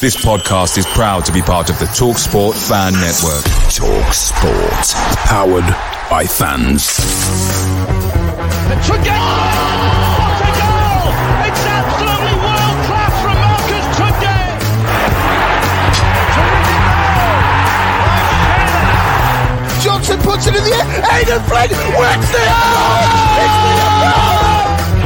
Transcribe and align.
This 0.00 0.16
podcast 0.16 0.76
is 0.76 0.86
proud 0.86 1.24
to 1.26 1.32
be 1.32 1.40
part 1.40 1.70
of 1.70 1.78
the 1.78 1.84
TalkSport 1.86 2.54
Fan 2.68 2.92
Network. 2.94 3.44
TalkSport, 3.70 4.94
powered 5.24 5.64
by 6.10 6.26
fans. 6.26 6.96
To 6.98 8.90
goal! 8.90 8.98
To 8.98 9.00
goal! 10.50 11.14
It's 11.46 11.62
absolutely 11.62 12.34
world 12.42 12.78
class 12.90 13.14
from 13.22 13.38
Marcus 13.38 13.86
Tunde! 13.94 14.34
Johnson 19.80 20.18
puts 20.20 20.46
it 20.48 20.56
in 20.56 20.64
the 20.64 20.74
air. 20.74 20.84
Aidan 21.14 21.40
Flynn 21.46 21.70
whacks 21.94 22.28
the 22.32 22.42
It's 23.44 24.43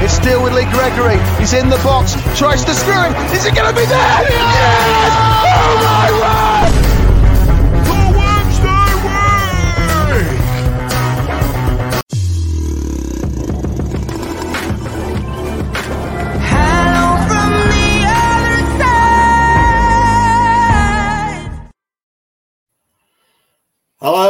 still 0.08 0.42
with 0.42 0.52
Lee 0.54 0.64
Gregory. 0.70 1.18
He's 1.38 1.52
in 1.52 1.68
the 1.68 1.80
box. 1.84 2.14
Tries 2.38 2.64
to 2.64 2.74
screw 2.74 3.00
him. 3.00 3.14
Is 3.32 3.44
it 3.46 3.54
going 3.54 3.68
to 3.68 3.74
be 3.78 3.86
there? 3.86 3.98
Yes! 4.28 5.12
Oh 5.60 5.74
my 5.84 6.10
word! 6.20 6.27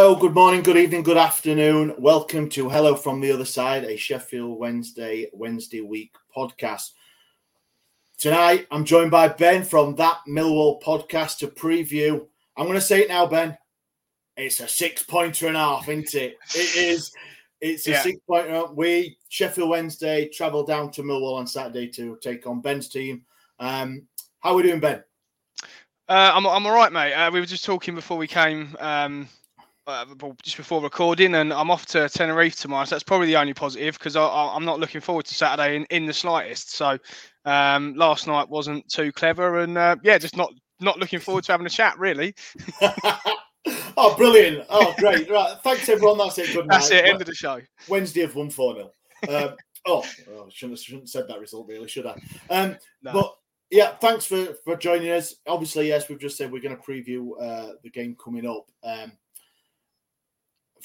Hello, 0.09 0.19
good 0.19 0.33
morning, 0.33 0.63
good 0.63 0.79
evening, 0.79 1.03
good 1.03 1.19
afternoon. 1.19 1.95
Welcome 1.99 2.49
to 2.49 2.71
Hello 2.71 2.95
from 2.95 3.21
the 3.21 3.31
Other 3.31 3.45
Side, 3.45 3.85
a 3.85 3.95
Sheffield 3.95 4.59
Wednesday, 4.59 5.29
Wednesday 5.35 5.83
week 5.83 6.15
podcast. 6.35 6.93
Tonight, 8.17 8.67
I'm 8.71 8.87
joined 8.87 9.11
by 9.11 9.29
Ben 9.29 9.63
from 9.63 9.95
that 9.97 10.21
Millwall 10.27 10.83
podcast 10.83 11.37
to 11.41 11.49
preview. 11.49 12.27
I'm 12.57 12.65
going 12.65 12.79
to 12.79 12.81
say 12.81 13.03
it 13.03 13.09
now, 13.11 13.27
Ben. 13.27 13.59
It's 14.39 14.61
a 14.61 14.67
six 14.67 15.03
pointer 15.03 15.47
and 15.49 15.59
a 15.59 15.61
half, 15.61 15.87
isn't 15.91 16.15
it? 16.15 16.39
It 16.55 16.77
is. 16.77 17.13
It's 17.61 17.87
a 17.87 17.91
Yeah. 17.91 18.03
six 18.03 18.19
pointer. 18.27 18.65
We, 18.73 19.19
Sheffield 19.29 19.69
Wednesday, 19.69 20.31
travel 20.31 20.65
down 20.65 20.91
to 20.93 21.03
Millwall 21.03 21.37
on 21.37 21.47
Saturday 21.47 21.87
to 21.89 22.17
take 22.23 22.47
on 22.47 22.63
Ben's 22.63 22.89
team. 22.89 23.27
Um, 23.59 24.09
how 24.41 24.53
are 24.53 24.55
we 24.55 24.63
doing, 24.63 24.81
Ben? 24.81 25.05
Uh, 26.09 26.33
I'm 26.35 26.47
I'm 26.47 26.65
all 26.65 26.73
right, 26.73 26.91
mate. 26.95 27.13
Uh, 27.13 27.31
we 27.31 27.41
were 27.41 27.45
just 27.45 27.67
talking 27.67 27.95
before 27.95 28.17
we 28.17 28.27
came, 28.27 28.75
um, 28.81 29.29
uh, 29.89 30.05
just 30.43 30.57
before 30.57 30.83
recording, 30.83 31.35
and 31.35 31.53
I'm 31.53 31.71
off 31.71 31.87
to 31.87 32.09
Tenerife 32.09 32.57
tomorrow. 32.57 32.85
So 32.85 32.95
that's 32.95 33.03
probably 33.03 33.27
the 33.27 33.37
only 33.37 33.55
positive 33.55 33.99
because 33.99 34.17
I, 34.17 34.23
I, 34.23 34.55
I'm 34.55 34.65
not 34.65 34.79
looking 34.79 35.01
forward 35.01 35.25
to 35.27 35.35
Saturday 35.35 35.77
in, 35.77 35.85
in 35.87 36.07
the 36.07 36.13
slightest. 36.13 36.75
So 36.75 36.99
um, 37.45 37.95
last 37.95 38.27
night 38.27 38.49
wasn't 38.49 38.89
too 38.89 39.11
clever, 39.13 39.61
and 39.61 39.79
uh, 39.79 39.97
yeah, 40.03 40.19
just 40.19 40.37
not 40.37 40.53
not 40.81 40.99
looking 40.99 41.19
forward 41.19 41.45
to 41.45 41.53
having 41.53 41.67
a 41.67 41.71
chat 41.71 41.99
really. 41.99 42.35
oh, 43.97 44.15
brilliant. 44.17 44.67
Oh, 44.69 44.95
great. 44.99 45.29
Right. 45.39 45.57
Thanks, 45.65 45.89
everyone. 45.89 46.19
That's 46.19 46.39
it. 46.39 46.53
Good 46.53 46.67
night. 46.67 46.77
That's 46.77 46.91
it. 46.91 47.05
End 47.05 47.21
of 47.21 47.27
the 47.27 47.35
show. 47.35 47.61
Wednesday 47.89 48.23
have 48.23 48.35
won 48.35 48.51
4 48.51 48.75
0. 48.75 48.91
Um, 49.29 49.57
oh, 49.87 50.05
oh, 50.31 50.47
I 50.47 50.51
shouldn't, 50.51 50.79
shouldn't 50.79 51.03
have 51.05 51.09
said 51.09 51.29
that 51.29 51.41
result, 51.41 51.67
really, 51.69 51.89
should 51.89 52.07
I? 52.07 52.15
Um, 52.51 52.77
No. 53.03 53.13
But 53.13 53.35
yeah, 53.71 53.97
thanks 53.97 54.25
for, 54.25 54.55
for 54.65 54.77
joining 54.77 55.11
us. 55.11 55.35
Obviously, 55.47 55.89
yes, 55.89 56.09
we've 56.09 56.21
just 56.21 56.37
said 56.37 56.51
we're 56.51 56.63
going 56.63 56.77
to 56.77 56.83
preview 56.83 57.31
uh, 57.41 57.73
the 57.83 57.91
game 57.91 58.17
coming 58.23 58.47
up. 58.47 58.67
Um, 58.83 59.13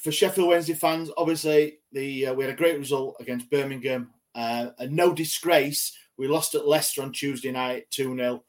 for 0.04 0.12
Sheffield 0.12 0.50
Wednesday 0.50 0.74
fans, 0.74 1.10
obviously, 1.18 1.80
the 1.94 2.28
uh, 2.28 2.34
we 2.34 2.44
had 2.44 2.54
a 2.54 2.58
great 2.58 2.78
result 2.78 3.16
against 3.20 3.50
Birmingham. 3.50 4.10
Uh, 4.36 4.70
and 4.80 4.92
no 4.92 5.14
disgrace. 5.14 5.96
We 6.18 6.28
lost 6.28 6.56
at 6.56 6.68
Leicester 6.68 7.04
on 7.04 7.12
Tuesday 7.12 7.52
night, 7.52 7.90
2 7.92 8.16
0. 8.16 8.44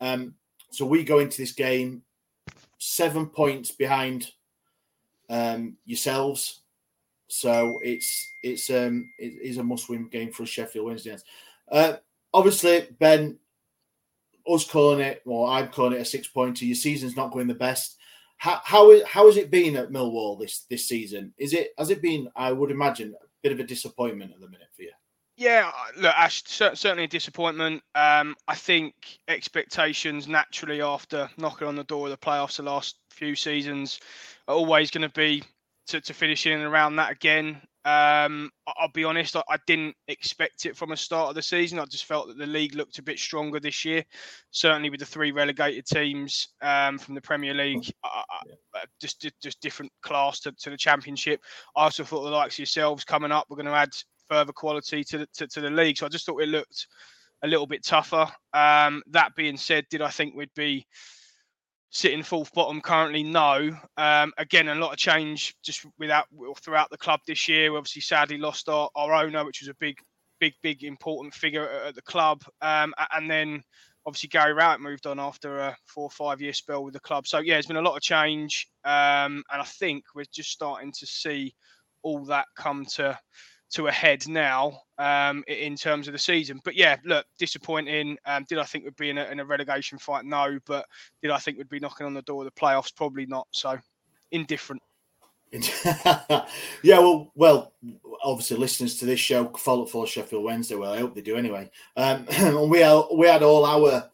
Um, 0.00 0.34
so 0.70 0.86
we 0.86 1.04
go 1.04 1.18
into 1.18 1.38
this 1.38 1.52
game 1.52 2.02
seven 2.78 3.26
points 3.26 3.70
behind 3.70 4.30
um, 5.28 5.76
yourselves. 5.84 6.62
So 7.28 7.80
it's 7.82 8.28
it's 8.42 8.70
um 8.70 9.10
it 9.18 9.34
is 9.42 9.58
a 9.58 9.64
must-win 9.64 10.08
game 10.08 10.32
for 10.32 10.46
Sheffield 10.46 10.86
Wednesday. 10.86 11.16
Uh, 11.70 11.94
obviously, 12.32 12.86
Ben, 12.98 13.38
us 14.46 14.64
calling 14.64 15.00
it, 15.00 15.22
well, 15.24 15.46
I'm 15.46 15.68
calling 15.68 15.94
it 15.94 16.02
a 16.02 16.04
six-pointer. 16.04 16.64
Your 16.64 16.76
season's 16.76 17.16
not 17.16 17.32
going 17.32 17.46
the 17.46 17.54
best. 17.54 17.96
How 18.38 18.60
how 18.64 19.04
how 19.06 19.26
has 19.26 19.36
it 19.36 19.50
been 19.50 19.76
at 19.76 19.90
Millwall 19.90 20.38
this 20.38 20.66
this 20.68 20.88
season? 20.88 21.32
Is 21.38 21.54
it 21.54 21.70
has 21.78 21.90
it 21.90 22.02
been? 22.02 22.28
I 22.36 22.52
would 22.52 22.70
imagine 22.70 23.14
a 23.20 23.26
bit 23.42 23.52
of 23.52 23.60
a 23.60 23.64
disappointment 23.64 24.32
at 24.32 24.40
the 24.40 24.48
minute 24.48 24.68
for 24.74 24.82
you. 24.82 24.92
Yeah, 25.36 25.72
uh, 25.74 26.00
look, 26.00 26.14
Ash, 26.14 26.44
cer- 26.46 26.76
certainly 26.76 27.04
a 27.04 27.08
disappointment. 27.08 27.82
Um, 27.94 28.36
I 28.46 28.54
think 28.54 28.94
expectations 29.26 30.28
naturally 30.28 30.80
after 30.80 31.28
knocking 31.36 31.66
on 31.66 31.74
the 31.74 31.84
door 31.84 32.06
of 32.06 32.10
the 32.12 32.16
playoffs 32.16 32.56
the 32.56 32.62
last 32.62 32.96
few 33.10 33.34
seasons 33.34 33.98
are 34.46 34.54
always 34.54 34.92
going 34.92 35.02
to 35.02 35.08
be 35.08 35.42
to, 35.88 36.00
to 36.00 36.14
finish 36.14 36.46
in 36.46 36.52
and 36.52 36.64
around 36.64 36.96
that 36.96 37.10
again. 37.10 37.60
Um, 37.84 38.50
I'll 38.66 38.90
be 38.92 39.04
honest, 39.04 39.36
I, 39.36 39.42
I 39.48 39.56
didn't 39.66 39.94
expect 40.08 40.64
it 40.64 40.76
from 40.76 40.90
the 40.90 40.96
start 40.96 41.28
of 41.28 41.34
the 41.34 41.42
season. 41.42 41.78
I 41.78 41.84
just 41.84 42.06
felt 42.06 42.28
that 42.28 42.38
the 42.38 42.46
league 42.46 42.74
looked 42.74 42.98
a 42.98 43.02
bit 43.02 43.18
stronger 43.18 43.60
this 43.60 43.84
year, 43.84 44.04
certainly 44.50 44.88
with 44.88 45.00
the 45.00 45.06
three 45.06 45.32
relegated 45.32 45.84
teams 45.86 46.48
um, 46.62 46.98
from 46.98 47.14
the 47.14 47.20
Premier 47.20 47.52
League. 47.52 47.92
Uh, 48.02 48.22
uh, 48.74 48.80
just, 49.00 49.20
just 49.20 49.34
just 49.42 49.60
different 49.60 49.92
class 50.02 50.40
to, 50.40 50.52
to 50.52 50.70
the 50.70 50.76
Championship. 50.76 51.40
I 51.76 51.84
also 51.84 52.04
thought 52.04 52.24
the 52.24 52.30
likes 52.30 52.54
of 52.54 52.60
yourselves 52.60 53.04
coming 53.04 53.32
up 53.32 53.46
were 53.50 53.56
going 53.56 53.66
to 53.66 53.72
add 53.72 53.90
further 54.30 54.52
quality 54.52 55.04
to 55.04 55.18
the, 55.18 55.26
to, 55.34 55.46
to 55.46 55.60
the 55.60 55.70
league. 55.70 55.98
So 55.98 56.06
I 56.06 56.08
just 56.08 56.24
thought 56.24 56.42
it 56.42 56.48
looked 56.48 56.86
a 57.42 57.46
little 57.46 57.66
bit 57.66 57.84
tougher. 57.84 58.26
Um, 58.54 59.02
that 59.08 59.34
being 59.36 59.58
said, 59.58 59.84
did 59.90 60.00
I 60.00 60.08
think 60.08 60.34
we'd 60.34 60.48
be 60.54 60.86
sitting 61.94 62.24
fourth 62.24 62.52
bottom 62.52 62.80
currently? 62.80 63.22
No. 63.22 63.74
Um, 63.96 64.32
again, 64.36 64.68
a 64.68 64.74
lot 64.74 64.92
of 64.92 64.98
change 64.98 65.54
just 65.62 65.86
without 65.98 66.26
throughout 66.60 66.90
the 66.90 66.98
club 66.98 67.20
this 67.26 67.48
year. 67.48 67.72
We 67.72 67.78
obviously, 67.78 68.02
sadly, 68.02 68.36
lost 68.36 68.68
our, 68.68 68.90
our 68.94 69.14
owner, 69.14 69.44
which 69.44 69.62
was 69.62 69.68
a 69.68 69.76
big, 69.80 69.96
big, 70.40 70.54
big 70.62 70.82
important 70.84 71.32
figure 71.32 71.66
at, 71.68 71.86
at 71.86 71.94
the 71.94 72.02
club. 72.02 72.42
Um, 72.60 72.92
and 73.12 73.30
then 73.30 73.62
obviously 74.06 74.28
Gary 74.28 74.52
Rowett 74.52 74.80
moved 74.80 75.06
on 75.06 75.18
after 75.18 75.58
a 75.58 75.76
four 75.86 76.04
or 76.04 76.10
five 76.10 76.40
year 76.42 76.52
spell 76.52 76.84
with 76.84 76.94
the 76.94 77.00
club. 77.00 77.26
So 77.26 77.38
yeah, 77.38 77.54
there's 77.54 77.66
been 77.66 77.76
a 77.76 77.82
lot 77.82 77.96
of 77.96 78.02
change, 78.02 78.68
um, 78.84 79.42
and 79.50 79.62
I 79.62 79.64
think 79.64 80.04
we're 80.14 80.24
just 80.32 80.50
starting 80.50 80.92
to 80.98 81.06
see 81.06 81.54
all 82.02 82.24
that 82.26 82.46
come 82.56 82.84
to 82.96 83.18
to 83.74 83.88
a 83.88 83.92
head 83.92 84.26
now 84.28 84.80
um, 84.98 85.44
in 85.48 85.76
terms 85.76 86.06
of 86.06 86.12
the 86.12 86.18
season. 86.18 86.60
But 86.64 86.76
yeah, 86.76 86.96
look, 87.04 87.26
disappointing. 87.38 88.16
Um, 88.24 88.44
did 88.48 88.58
I 88.58 88.64
think 88.64 88.84
we'd 88.84 88.96
be 88.96 89.10
in 89.10 89.18
a, 89.18 89.24
in 89.26 89.40
a 89.40 89.44
relegation 89.44 89.98
fight? 89.98 90.24
No. 90.24 90.58
But 90.64 90.86
did 91.22 91.30
I 91.30 91.38
think 91.38 91.58
we'd 91.58 91.68
be 91.68 91.80
knocking 91.80 92.06
on 92.06 92.14
the 92.14 92.22
door 92.22 92.44
of 92.44 92.52
the 92.52 92.60
playoffs? 92.60 92.94
Probably 92.94 93.26
not. 93.26 93.48
So 93.50 93.76
indifferent. 94.30 94.82
yeah, 96.82 96.98
well, 96.98 97.30
well, 97.36 97.72
obviously, 98.24 98.56
listeners 98.56 98.96
to 98.96 99.06
this 99.06 99.20
show 99.20 99.46
follow 99.56 99.86
for 99.86 100.06
Sheffield 100.06 100.42
Wednesday. 100.42 100.74
Well, 100.74 100.92
I 100.92 100.98
hope 100.98 101.14
they 101.14 101.20
do 101.20 101.36
anyway. 101.36 101.70
Um, 101.96 102.26
we 102.68 102.82
are, 102.82 103.06
we 103.14 103.28
had 103.28 103.44
all 103.44 103.64
our 103.64 104.10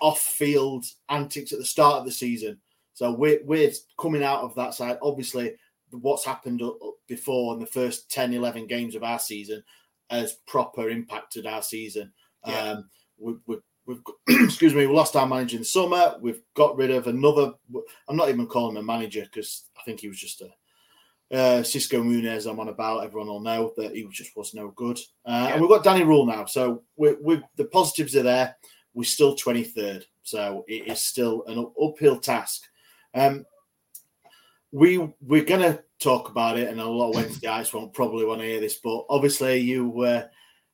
off-field 0.00 0.86
antics 1.10 1.52
at 1.52 1.58
the 1.58 1.66
start 1.66 1.98
of 1.98 2.06
the 2.06 2.10
season, 2.10 2.58
so 2.94 3.12
we're 3.12 3.40
we're 3.44 3.70
coming 3.98 4.24
out 4.24 4.40
of 4.40 4.54
that 4.54 4.72
side. 4.72 4.96
Obviously, 5.02 5.52
what's 5.92 6.24
happened 6.24 6.62
before 7.06 7.54
in 7.54 7.60
the 7.60 7.66
first 7.66 8.10
10, 8.10 8.34
11 8.34 8.66
games 8.66 8.94
of 8.94 9.02
our 9.02 9.18
season 9.18 9.62
has 10.08 10.38
proper 10.46 10.88
impacted 10.88 11.46
our 11.46 11.62
season. 11.62 12.12
Yeah. 12.46 12.58
Um, 12.58 12.90
we, 13.18 13.34
we, 13.46 13.56
we've 13.86 14.04
got, 14.04 14.16
excuse 14.28 14.74
me, 14.74 14.86
we 14.86 14.94
lost 14.94 15.16
our 15.16 15.26
manager 15.26 15.56
in 15.56 15.62
the 15.62 15.66
summer. 15.66 16.16
We've 16.20 16.42
got 16.54 16.76
rid 16.76 16.90
of 16.90 17.06
another. 17.06 17.52
I'm 18.08 18.16
not 18.16 18.28
even 18.28 18.46
calling 18.46 18.76
him 18.76 18.82
a 18.82 18.86
manager 18.86 19.22
because 19.22 19.68
I 19.78 19.82
think 19.82 20.00
he 20.00 20.08
was 20.08 20.18
just 20.18 20.40
a 20.40 20.50
uh, 21.32 21.62
Xisco 21.62 22.02
Muñoz, 22.02 22.50
I'm 22.50 22.58
on 22.58 22.68
about. 22.68 23.04
Everyone 23.04 23.28
will 23.28 23.40
know 23.40 23.72
that 23.76 23.94
he 23.94 24.06
just 24.10 24.36
was 24.36 24.52
no 24.54 24.72
good. 24.74 24.98
Uh, 25.24 25.46
yeah. 25.46 25.52
And 25.52 25.60
we've 25.60 25.70
got 25.70 25.84
Danny 25.84 26.04
Röhl 26.04 26.26
now. 26.26 26.44
So 26.44 26.82
we're, 26.96 27.16
we 27.22 27.40
the 27.56 27.66
positives 27.66 28.16
are 28.16 28.24
there. 28.24 28.56
We're 28.94 29.04
still 29.04 29.36
23rd. 29.36 30.02
So 30.22 30.64
it 30.66 30.88
is 30.88 31.02
still 31.02 31.44
an 31.46 31.70
uphill 31.80 32.18
task. 32.18 32.62
Um, 33.14 33.44
we, 34.72 34.98
we're 35.20 35.44
to 35.60 35.82
talk 35.98 36.30
about 36.30 36.58
it, 36.58 36.68
and 36.68 36.80
a 36.80 36.86
lot 36.86 37.10
of 37.10 37.14
Wednesday 37.16 37.46
guys 37.46 37.72
won't 37.72 37.92
probably 37.92 38.24
want 38.24 38.40
to 38.40 38.46
hear 38.46 38.60
this, 38.60 38.76
but 38.76 39.04
obviously 39.08 39.58
you 39.58 40.00
uh, 40.02 40.26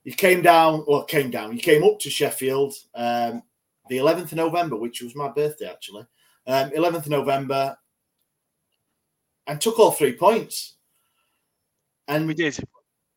you 0.05 0.15
came 0.15 0.43
down, 0.43 0.85
well, 0.87 1.05
came 1.05 1.31
down, 1.31 1.53
you 1.53 1.59
came 1.59 1.83
up 1.83 1.99
to 2.01 2.11
Sheffield 2.11 2.75
um, 2.95 3.43
the 3.89 3.99
11th 3.99 4.33
of 4.33 4.35
November, 4.35 4.77
which 4.77 5.03
was 5.03 5.15
my 5.15 5.29
birthday 5.29 5.69
actually. 5.69 6.07
Um, 6.47 6.71
11th 6.71 6.97
of 6.97 7.09
November, 7.09 7.77
and 9.47 9.61
took 9.61 9.79
all 9.79 9.91
three 9.91 10.13
points. 10.13 10.75
And 12.07 12.27
we 12.27 12.35
did. 12.35 12.57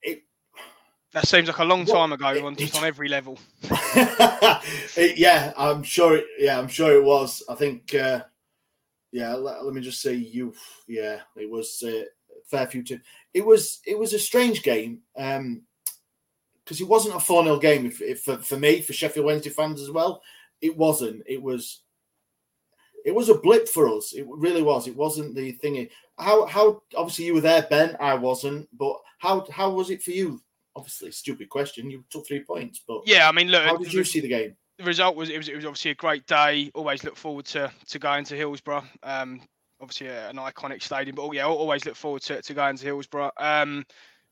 It, 0.02 0.24
that 1.14 1.28
seems 1.28 1.48
like 1.48 1.60
a 1.60 1.64
long 1.64 1.86
time 1.86 2.12
ago 2.12 2.30
it, 2.30 2.44
on 2.44 2.56
just 2.56 2.76
it, 2.76 2.80
on 2.80 2.86
every 2.86 3.08
level. 3.08 3.38
yeah, 4.98 5.54
I'm 5.58 5.84
sure. 5.84 6.18
It, 6.18 6.26
yeah, 6.40 6.58
I'm 6.58 6.68
sure 6.68 6.94
it 6.94 7.04
was. 7.04 7.44
I 7.48 7.56
think. 7.56 7.94
Uh, 7.94 8.22
yeah, 9.12 9.34
let, 9.36 9.64
let, 9.66 9.74
me 9.74 9.82
just 9.82 10.02
say, 10.02 10.14
you. 10.14 10.54
Yeah, 10.88 11.20
it 11.36 11.50
was 11.50 11.84
uh, 11.86 12.04
fair 12.46 12.68
few. 12.68 12.84
To, 12.84 13.00
it 13.34 13.46
was. 13.46 13.80
It 13.86 13.98
was 13.98 14.14
a 14.14 14.20
strange 14.20 14.64
game. 14.64 15.00
Um, 15.18 15.64
because 16.64 16.82
it 16.82 16.88
wasn't 16.88 17.16
a 17.16 17.20
4 17.20 17.46
0 17.46 17.58
game 17.58 17.88
if, 17.88 18.00
if, 18.00 18.22
for, 18.22 18.38
for 18.38 18.56
me, 18.56 18.80
for 18.82 18.94
Sheffield 18.94 19.26
Wednesday 19.26 19.50
fans 19.50 19.82
as 19.82 19.90
well. 19.90 20.22
It 20.62 20.78
wasn't. 20.78 21.24
It 21.26 21.42
was 21.42 21.82
it 23.06 23.16
was 23.16 23.30
a 23.30 23.36
blip 23.40 23.68
for 23.68 23.88
us. 23.88 24.14
It 24.14 24.26
really 24.30 24.62
was. 24.62 24.88
It 24.88 24.96
wasn't 24.96 25.36
the 25.36 25.52
thing. 25.54 25.88
How 26.18 26.46
how 26.46 26.84
obviously 26.96 27.26
you 27.26 27.34
were 27.34 27.42
there, 27.42 27.66
Ben. 27.70 27.98
I 28.00 28.14
wasn't, 28.16 28.68
but 28.78 28.98
how 29.18 29.46
how 29.52 29.72
was 29.72 29.90
it 29.90 30.04
for 30.04 30.12
you? 30.12 30.42
Obviously, 30.76 31.12
stupid 31.12 31.50
question. 31.50 31.90
You 31.90 32.04
took 32.10 32.28
three 32.28 32.44
points, 32.44 32.82
but 32.88 33.02
yeah, 33.06 33.28
I 33.28 33.32
mean, 33.32 33.48
look. 33.48 33.64
How 33.64 33.78
did 33.78 33.92
you 33.92 34.04
see 34.04 34.20
the 34.20 34.28
game? 34.28 34.56
The 34.80 34.86
result 34.86 35.18
was 35.18 35.30
it 35.30 35.38
was 35.38 35.50
it 35.50 35.56
was 35.56 35.66
obviously 35.66 35.92
a 35.92 35.96
great 35.96 36.26
day. 36.26 36.72
Always 36.74 37.04
look 37.04 37.18
forward 37.18 37.46
to 37.48 37.70
to 37.90 38.00
going 38.00 38.24
to 38.26 38.36
Hillsborough. 38.36 38.86
Um, 39.04 39.42
obviously 39.82 40.08
an 40.08 40.38
iconic 40.38 40.82
stadium, 40.82 41.16
but 41.16 41.24
oh, 41.24 41.32
yeah, 41.32 41.46
always 41.46 41.86
look 41.86 41.96
forward 41.96 42.22
to, 42.24 42.42
to 42.42 42.54
going 42.54 42.78
to 42.78 42.86
Hillsborough. 42.86 43.32
Um, 43.38 43.86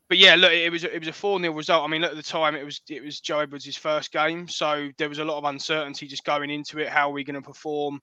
but 0.10 0.18
yeah, 0.18 0.36
look, 0.36 0.54
it 0.54 0.72
was 0.72 0.86
it 0.86 1.00
was 1.00 1.10
a 1.10 1.14
four 1.14 1.38
0 1.40 1.54
result. 1.54 1.84
I 1.84 1.88
mean, 1.88 2.04
at 2.04 2.16
the 2.16 2.24
time, 2.24 2.56
it 2.56 2.64
was 2.64 2.82
it 2.90 3.04
was 3.04 3.20
Joe 3.20 3.40
Edwards' 3.40 3.76
first 3.76 4.12
game, 4.14 4.48
so 4.48 4.90
there 4.98 5.10
was 5.10 5.20
a 5.20 5.26
lot 5.26 5.38
of 5.38 5.44
uncertainty 5.44 6.08
just 6.08 6.24
going 6.24 6.50
into 6.50 6.80
it. 6.80 6.88
How 6.88 7.10
are 7.10 7.14
we 7.14 7.26
going 7.26 7.36
to 7.36 7.42
perform? 7.42 8.00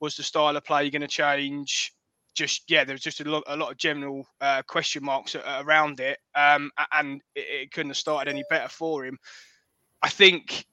Was 0.00 0.16
the 0.16 0.22
style 0.22 0.54
of 0.54 0.64
play 0.64 0.90
going 0.90 1.00
to 1.00 1.08
change? 1.08 1.92
Just 2.34 2.70
yeah, 2.70 2.84
there 2.84 2.92
was 2.92 3.00
just 3.00 3.22
a 3.22 3.24
lot, 3.24 3.44
a 3.46 3.56
lot 3.56 3.72
of 3.72 3.78
general 3.78 4.26
uh, 4.42 4.60
question 4.68 5.02
marks 5.02 5.34
around 5.34 6.00
it, 6.00 6.18
um, 6.34 6.70
and 6.92 7.22
it, 7.34 7.46
it 7.62 7.72
couldn't 7.72 7.90
have 7.90 7.96
started 7.96 8.30
any 8.30 8.44
better 8.50 8.68
for 8.68 9.06
him. 9.06 9.16
I 10.02 10.10
think 10.10 10.66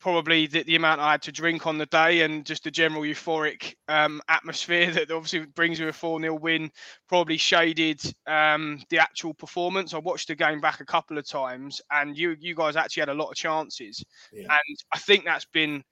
probably 0.00 0.46
the, 0.46 0.62
the 0.62 0.76
amount 0.76 1.00
I 1.00 1.12
had 1.12 1.22
to 1.22 1.32
drink 1.32 1.66
on 1.66 1.78
the 1.78 1.86
day 1.86 2.22
and 2.22 2.44
just 2.44 2.64
the 2.64 2.70
general 2.70 3.02
euphoric 3.02 3.74
um, 3.88 4.20
atmosphere 4.28 4.90
that 4.92 5.10
obviously 5.10 5.46
brings 5.46 5.78
you 5.78 5.88
a 5.88 5.92
4 5.92 6.20
0 6.20 6.34
win 6.34 6.70
probably 7.08 7.36
shaded 7.36 8.00
um, 8.26 8.82
the 8.88 8.98
actual 8.98 9.34
performance. 9.34 9.94
I 9.94 9.98
watched 9.98 10.28
the 10.28 10.34
game 10.34 10.60
back 10.60 10.80
a 10.80 10.86
couple 10.86 11.18
of 11.18 11.28
times 11.28 11.80
and 11.90 12.16
you 12.16 12.36
you 12.40 12.54
guys 12.54 12.76
actually 12.76 13.02
had 13.02 13.08
a 13.10 13.14
lot 13.14 13.28
of 13.28 13.36
chances. 13.36 14.02
Yeah. 14.32 14.42
And 14.42 14.78
I 14.92 14.98
think 14.98 15.24
that's 15.24 15.46
been, 15.46 15.84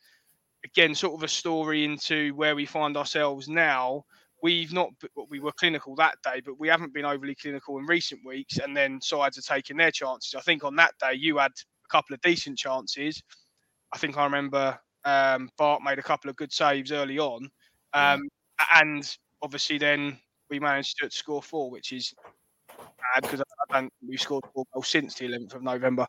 again, 0.65 0.95
sort 0.95 1.15
of 1.15 1.23
a 1.23 1.29
story 1.29 1.85
into 1.85 2.35
where 2.35 2.57
we 2.57 2.65
find 2.65 2.97
ourselves 2.97 3.49
now. 3.49 4.05
We've 4.41 4.73
not, 4.73 4.91
we 5.29 5.41
were 5.41 5.51
clinical 5.51 5.97
that 5.97 6.15
day, 6.23 6.41
but 6.45 6.61
we 6.61 6.69
haven't 6.69 6.95
been 6.95 7.05
overly 7.05 7.35
clinical 7.35 7.77
in 7.79 7.87
recent 7.87 8.21
weeks. 8.25 8.59
And 8.59 8.77
then 8.77 9.01
sides 9.01 9.37
are 9.37 9.43
taking 9.43 9.77
their 9.77 9.91
chances. 9.91 10.37
I 10.37 10.41
think 10.41 10.63
on 10.63 10.77
that 10.77 10.95
day, 11.01 11.15
you 11.15 11.39
had 11.39 11.51
a 11.51 11.89
couple 11.91 12.15
of 12.15 12.21
decent 12.21 12.57
chances 12.57 13.21
I 13.93 13.99
think 13.99 14.17
I 14.17 14.25
remember 14.25 14.79
um, 15.05 15.51
Bart 15.57 15.83
made 15.83 15.99
a 15.99 16.03
couple 16.03 16.31
of 16.31 16.37
good 16.37 16.53
saves 16.53 16.93
early 16.93 17.19
on, 17.19 17.51
um, 17.95 18.23
yeah. 18.61 18.83
and 18.83 19.17
obviously 19.43 19.79
then 19.79 20.19
we 20.51 20.61
managed 20.61 20.97
to 20.99 21.11
score 21.11 21.43
four, 21.43 21.71
which 21.71 21.93
is 21.93 22.15
bad 22.79 23.23
because 23.23 23.41
I 23.41 23.81
don't 23.81 23.93
we've 24.07 24.21
scored 24.21 24.45
four 24.55 24.65
goals 24.73 24.89
since 24.89 25.15
the 25.15 25.29
11th 25.29 25.55
of 25.55 25.63
November. 25.63 26.07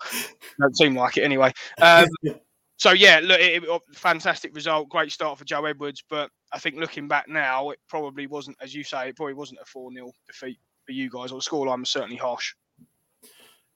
don't 0.59 0.77
seem 0.77 0.95
like 0.95 1.17
it 1.17 1.23
anyway. 1.23 1.51
Um, 1.81 2.07
so 2.77 2.91
yeah, 2.91 3.19
look, 3.21 3.39
it, 3.39 3.63
it, 3.63 3.81
fantastic 3.93 4.55
result, 4.55 4.89
great 4.89 5.11
start 5.11 5.37
for 5.37 5.45
Joe 5.45 5.65
Edwards, 5.65 6.03
but 6.09 6.29
I 6.51 6.59
think 6.59 6.75
looking 6.77 7.07
back 7.07 7.27
now, 7.27 7.69
it 7.69 7.79
probably 7.87 8.27
wasn't, 8.27 8.57
as 8.61 8.73
you 8.73 8.83
say, 8.83 9.09
it 9.09 9.15
probably 9.15 9.33
wasn't 9.33 9.59
a 9.61 9.65
four 9.65 9.91
0 9.91 10.11
defeat 10.27 10.59
for 10.85 10.91
you 10.91 11.09
guys, 11.09 11.31
or 11.31 11.39
the 11.39 11.49
scoreline 11.49 11.79
was 11.79 11.89
certainly 11.89 12.17
harsh. 12.17 12.53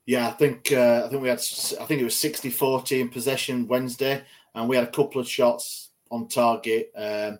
Yeah, 0.06 0.28
I 0.28 0.32
think 0.32 0.70
uh, 0.72 1.04
I 1.04 1.08
think 1.08 1.22
we 1.22 1.28
had 1.28 1.38
I 1.38 1.84
think 1.84 2.00
it 2.00 2.04
was 2.04 2.14
60-40 2.14 3.00
in 3.00 3.08
possession 3.08 3.66
Wednesday, 3.66 4.22
and 4.54 4.68
we 4.68 4.76
had 4.76 4.86
a 4.86 4.90
couple 4.90 5.20
of 5.20 5.28
shots 5.28 5.90
on 6.10 6.28
target, 6.28 6.92
um, 6.96 7.38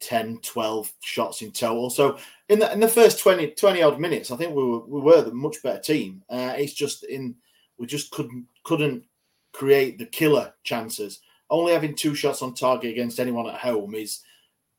10, 0.00 0.38
12 0.42 0.92
shots 1.00 1.42
in 1.42 1.52
total. 1.52 1.90
So 1.90 2.18
in 2.48 2.58
the 2.58 2.72
in 2.72 2.80
the 2.80 2.88
first 2.88 3.20
20, 3.20 3.52
20 3.52 3.82
odd 3.82 4.00
minutes, 4.00 4.30
I 4.30 4.36
think 4.36 4.54
we 4.54 4.64
were 4.64 4.80
we 4.80 5.00
were 5.00 5.22
the 5.22 5.32
much 5.32 5.62
better 5.62 5.80
team. 5.80 6.22
Uh, 6.28 6.54
it's 6.56 6.74
just 6.74 7.04
in 7.04 7.36
we 7.78 7.86
just 7.86 8.10
couldn't 8.10 8.46
couldn't 8.64 9.04
create 9.52 9.98
the 9.98 10.06
killer 10.06 10.52
chances. 10.64 11.20
Only 11.50 11.72
having 11.72 11.94
two 11.94 12.14
shots 12.14 12.42
on 12.42 12.54
target 12.54 12.90
against 12.90 13.20
anyone 13.20 13.46
at 13.46 13.60
home 13.60 13.94
is 13.94 14.20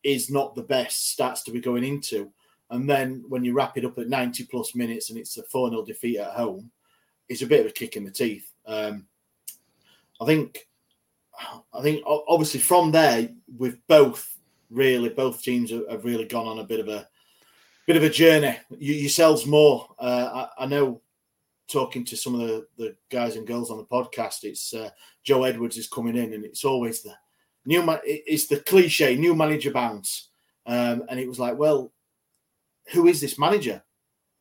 is 0.03 0.29
not 0.29 0.55
the 0.55 0.63
best 0.63 1.17
stats 1.17 1.43
to 1.45 1.51
be 1.51 1.61
going 1.61 1.85
into. 1.85 2.31
And 2.69 2.89
then 2.89 3.23
when 3.29 3.43
you 3.43 3.53
wrap 3.53 3.77
it 3.77 3.85
up 3.85 3.97
at 3.99 4.09
90 4.09 4.45
plus 4.45 4.75
minutes 4.75 5.09
and 5.09 5.19
it's 5.19 5.37
a 5.37 5.43
4 5.43 5.69
0 5.69 5.85
defeat 5.85 6.17
at 6.17 6.33
home, 6.33 6.71
it's 7.29 7.41
a 7.41 7.47
bit 7.47 7.61
of 7.61 7.67
a 7.67 7.73
kick 7.73 7.95
in 7.95 8.03
the 8.03 8.11
teeth. 8.11 8.51
Um, 8.65 9.05
I 10.21 10.25
think, 10.25 10.67
I 11.73 11.81
think 11.81 12.03
obviously 12.05 12.59
from 12.59 12.91
there, 12.91 13.29
we've 13.57 13.77
both 13.87 14.37
really, 14.69 15.09
both 15.09 15.41
teams 15.41 15.71
have 15.71 16.05
really 16.05 16.25
gone 16.25 16.47
on 16.47 16.59
a 16.59 16.63
bit 16.63 16.79
of 16.79 16.87
a 16.87 17.07
bit 17.85 17.97
of 17.97 18.03
a 18.03 18.09
journey. 18.09 18.57
You, 18.77 18.93
yourselves 18.93 19.45
more. 19.45 19.87
Uh, 19.99 20.47
I, 20.57 20.63
I, 20.63 20.65
know 20.65 21.01
talking 21.67 22.05
to 22.05 22.17
some 22.17 22.39
of 22.39 22.41
the, 22.41 22.67
the 22.77 22.95
guys 23.09 23.35
and 23.35 23.47
girls 23.47 23.69
on 23.69 23.77
the 23.77 23.85
podcast, 23.85 24.43
it's 24.43 24.73
uh, 24.73 24.89
Joe 25.23 25.43
Edwards 25.43 25.77
is 25.77 25.87
coming 25.87 26.15
in, 26.15 26.33
and 26.33 26.45
it's 26.45 26.65
always 26.65 27.01
the 27.01 27.13
new 27.65 27.83
man. 27.83 27.99
It's 28.03 28.47
the 28.47 28.59
cliche 28.61 29.15
new 29.15 29.35
manager 29.35 29.71
bounce, 29.71 30.29
um, 30.65 31.03
and 31.09 31.19
it 31.19 31.27
was 31.27 31.39
like, 31.39 31.57
well, 31.57 31.91
who 32.91 33.07
is 33.07 33.21
this 33.21 33.39
manager? 33.39 33.81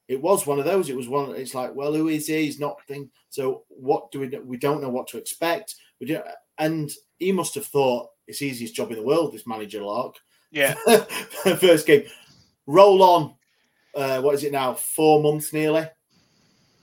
It 0.07 0.21
was 0.21 0.47
one 0.47 0.59
of 0.59 0.65
those. 0.67 0.91
It 0.91 0.97
was 0.97 1.09
one. 1.09 1.35
It's 1.35 1.55
like, 1.55 1.75
well, 1.75 1.95
who 1.95 2.09
is 2.09 2.27
he? 2.27 2.45
He's 2.45 2.61
not 2.61 2.85
thing. 2.87 3.11
So 3.31 3.65
what 3.69 4.11
do 4.11 4.21
we? 4.21 4.29
We 4.29 4.57
don't 4.59 4.83
know 4.83 4.91
what 4.91 5.07
to 5.09 5.19
expect. 5.19 5.77
We 6.01 6.07
do, 6.07 6.21
and 6.59 6.91
he 7.19 7.33
must 7.33 7.55
have 7.55 7.67
thought 7.67 8.11
it's 8.27 8.41
the 8.41 8.47
easiest 8.47 8.75
job 8.75 8.91
in 8.91 8.97
the 8.97 9.03
world. 9.03 9.33
This 9.33 9.47
manager 9.47 9.83
Lark. 9.83 10.17
Yeah. 10.51 10.75
First 11.59 11.87
game, 11.87 12.05
roll 12.67 13.03
on. 13.03 13.35
Uh, 13.95 14.21
what 14.21 14.35
is 14.35 14.45
it 14.45 14.53
now? 14.53 14.75
Four 14.75 15.23
months 15.23 15.53
nearly. 15.53 15.89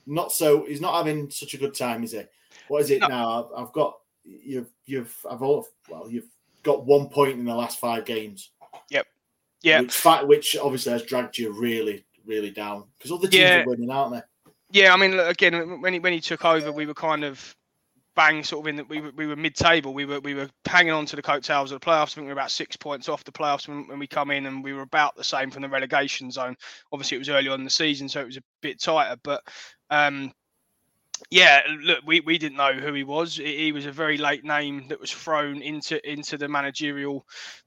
Not 0.06 0.32
so. 0.32 0.64
He's 0.64 0.80
not 0.80 0.96
having 0.96 1.30
such 1.30 1.54
a 1.54 1.58
good 1.58 1.74
time, 1.74 2.02
is 2.02 2.12
he? 2.12 2.22
What 2.68 2.82
is 2.82 2.90
it 2.90 3.00
no. 3.00 3.08
now? 3.08 3.50
I've, 3.54 3.64
I've 3.64 3.72
got 3.72 3.98
you've 4.24 4.70
you've 4.84 5.16
I've 5.28 5.42
all 5.42 5.66
well 5.88 6.10
you've 6.10 6.28
got 6.62 6.86
one 6.86 7.08
point 7.08 7.38
in 7.38 7.44
the 7.44 7.54
last 7.54 7.78
five 7.78 8.04
games. 8.04 8.50
Yeah. 9.62 9.82
Which, 9.82 10.04
which 10.24 10.56
obviously 10.56 10.92
has 10.92 11.02
dragged 11.02 11.38
you 11.38 11.52
really, 11.52 12.04
really 12.26 12.50
down 12.50 12.84
because 12.98 13.12
other 13.12 13.28
teams 13.28 13.34
yeah. 13.34 13.62
are 13.62 13.66
winning, 13.66 13.90
aren't 13.90 14.14
they? 14.14 14.22
Yeah, 14.70 14.94
I 14.94 14.96
mean, 14.96 15.18
again, 15.18 15.80
when 15.82 15.92
he 15.92 15.98
when 15.98 16.14
he 16.14 16.20
took 16.20 16.44
over, 16.44 16.72
we 16.72 16.86
were 16.86 16.94
kind 16.94 17.24
of 17.24 17.54
bang 18.14 18.44
sort 18.44 18.64
of 18.64 18.68
in 18.68 18.76
that 18.76 18.88
we 18.88 19.00
were, 19.00 19.10
we 19.16 19.26
were 19.26 19.36
mid-table. 19.36 19.94
We 19.94 20.04
were 20.04 20.20
we 20.20 20.34
were 20.34 20.48
hanging 20.66 20.92
on 20.92 21.06
to 21.06 21.16
the 21.16 21.22
coattails 21.22 21.72
of 21.72 21.80
the 21.80 21.84
playoffs. 21.84 22.12
I 22.12 22.14
think 22.14 22.24
we 22.24 22.26
were 22.28 22.32
about 22.32 22.50
six 22.50 22.76
points 22.76 23.08
off 23.08 23.24
the 23.24 23.32
playoffs 23.32 23.68
when, 23.68 23.86
when 23.86 23.98
we 23.98 24.06
come 24.06 24.30
in, 24.30 24.46
and 24.46 24.64
we 24.64 24.72
were 24.72 24.82
about 24.82 25.14
the 25.14 25.24
same 25.24 25.50
from 25.50 25.62
the 25.62 25.68
relegation 25.68 26.30
zone. 26.30 26.56
Obviously, 26.92 27.16
it 27.16 27.18
was 27.18 27.28
early 27.28 27.48
on 27.48 27.60
in 27.60 27.64
the 27.64 27.70
season, 27.70 28.08
so 28.08 28.20
it 28.20 28.26
was 28.26 28.38
a 28.38 28.42
bit 28.62 28.80
tighter. 28.80 29.16
But 29.22 29.42
um, 29.90 30.32
Yeah, 31.30 31.62
look, 31.82 32.00
we, 32.06 32.20
we 32.20 32.38
didn't 32.38 32.58
know 32.58 32.74
who 32.74 32.92
he 32.92 33.04
was. 33.04 33.36
He 33.36 33.72
was 33.72 33.86
a 33.86 33.92
very 33.92 34.18
late 34.18 34.44
name 34.44 34.88
that 34.88 35.00
was 35.00 35.10
thrown 35.10 35.62
into 35.62 35.98
into 36.10 36.36
the 36.36 36.48
managerial 36.48 37.26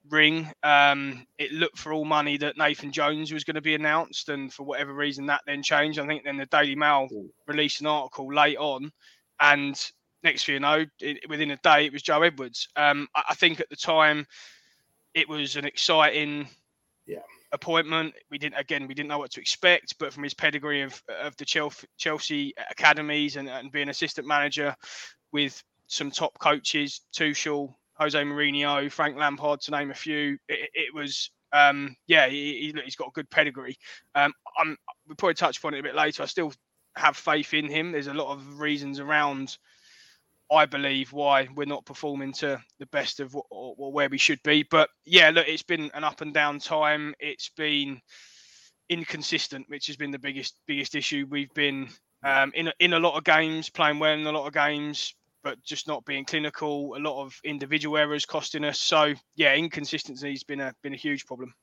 ring. 0.09 0.51
Um, 0.63 1.25
it 1.39 1.51
looked 1.51 1.79
for 1.79 1.93
all 1.93 2.05
money 2.05 2.37
that 2.37 2.57
Nathan 2.57 2.91
Jones 2.91 3.33
was 3.33 3.43
going 3.43 3.55
to 3.55 3.61
be 3.61 3.75
announced, 3.75 4.29
and 4.29 4.53
for 4.53 4.63
whatever 4.63 4.93
reason 4.93 5.25
that 5.27 5.41
then 5.47 5.63
changed. 5.63 5.99
I 5.99 6.05
think 6.07 6.23
then 6.23 6.37
the 6.37 6.45
Daily 6.45 6.75
Mail 6.75 7.07
released 7.47 7.81
an 7.81 7.87
article 7.87 8.31
late 8.33 8.57
on, 8.57 8.91
and 9.39 9.79
next 10.23 10.45
thing 10.45 10.53
you 10.53 10.59
know, 10.59 10.85
it, 10.99 11.29
within 11.29 11.51
a 11.51 11.57
day 11.57 11.85
it 11.85 11.93
was 11.93 12.01
Joe 12.03 12.21
Edwards. 12.21 12.67
Um, 12.75 13.07
I, 13.15 13.23
I 13.29 13.35
think 13.35 13.59
at 13.59 13.69
the 13.69 13.75
time 13.75 14.25
it 15.13 15.27
was 15.29 15.55
an 15.55 15.65
exciting 15.65 16.47
yeah 17.07 17.19
appointment. 17.55 18.13
We 18.29 18.37
didn't 18.37 18.59
again 18.59 18.87
we 18.87 18.93
didn't 18.93 19.09
know 19.09 19.17
what 19.17 19.31
to 19.31 19.41
expect, 19.41 19.97
but 19.97 20.13
from 20.13 20.23
his 20.23 20.33
pedigree 20.33 20.81
of 20.81 21.01
of 21.21 21.35
the 21.37 21.45
Chelsea, 21.97 22.53
academies 22.69 23.37
and, 23.37 23.49
and 23.49 23.71
being 23.71 23.89
assistant 23.89 24.27
manager 24.27 24.75
with 25.31 25.61
some 25.87 26.11
top 26.11 26.37
coaches, 26.39 27.01
Tuchel, 27.15 27.73
Jose 27.99 28.21
Mourinho, 28.21 28.91
Frank 28.91 29.17
Lampard, 29.17 29.61
to 29.61 29.71
name 29.71 29.91
a 29.91 29.95
few, 29.95 30.37
it, 30.47 30.69
it 30.73 30.93
was 30.93 31.31
um, 31.53 31.95
yeah 32.07 32.27
he, 32.27 32.73
has 32.83 32.95
got 32.95 33.07
a 33.07 33.11
good 33.15 33.29
pedigree. 33.29 33.77
Um, 34.13 34.33
I'm 34.59 34.77
we'll 35.07 35.15
probably 35.15 35.35
touch 35.35 35.57
upon 35.57 35.73
it 35.73 35.79
a 35.79 35.83
bit 35.83 35.95
later. 35.95 36.23
I 36.23 36.27
still 36.27 36.53
have 36.95 37.17
faith 37.17 37.53
in 37.53 37.69
him. 37.69 37.91
There's 37.91 38.07
a 38.07 38.13
lot 38.13 38.33
of 38.33 38.59
reasons 38.59 38.99
around 38.99 39.57
I 40.51 40.65
believe, 40.65 41.11
why 41.11 41.47
we're 41.55 41.65
not 41.65 41.85
performing 41.85 42.33
to 42.33 42.61
the 42.79 42.85
best 42.87 43.19
of 43.19 43.35
or 43.49 43.91
where 43.91 44.09
we 44.09 44.17
should 44.17 44.41
be. 44.43 44.63
But 44.63 44.89
yeah, 45.05 45.31
look, 45.31 45.47
it's 45.47 45.63
been 45.63 45.89
an 45.93 46.03
up 46.03 46.21
and 46.21 46.33
down 46.33 46.59
time. 46.59 47.15
It's 47.19 47.49
been 47.49 47.99
inconsistent, 48.89 49.65
which 49.69 49.87
has 49.87 49.97
been 49.97 50.11
the 50.11 50.19
biggest 50.19 50.55
biggest 50.67 50.95
issue. 50.95 51.25
We've 51.29 51.53
been 51.53 51.89
um, 52.23 52.51
in 52.55 52.67
a, 52.67 52.73
in 52.79 52.93
a 52.93 52.99
lot 52.99 53.17
of 53.17 53.23
games, 53.23 53.69
playing 53.69 53.99
well 53.99 54.13
in 54.13 54.25
a 54.25 54.31
lot 54.31 54.47
of 54.47 54.53
games, 54.53 55.15
but 55.43 55.61
just 55.63 55.87
not 55.87 56.05
being 56.05 56.25
clinical. 56.25 56.95
A 56.95 56.99
lot 56.99 57.23
of 57.23 57.39
individual 57.43 57.97
errors 57.97 58.25
costing 58.25 58.65
us. 58.65 58.79
So 58.79 59.13
yeah, 59.35 59.55
inconsistency 59.55 60.31
has 60.31 60.43
been 60.43 60.61
a 60.61 60.73
been 60.83 60.93
a 60.93 60.97
huge 60.97 61.25
problem. 61.25 61.53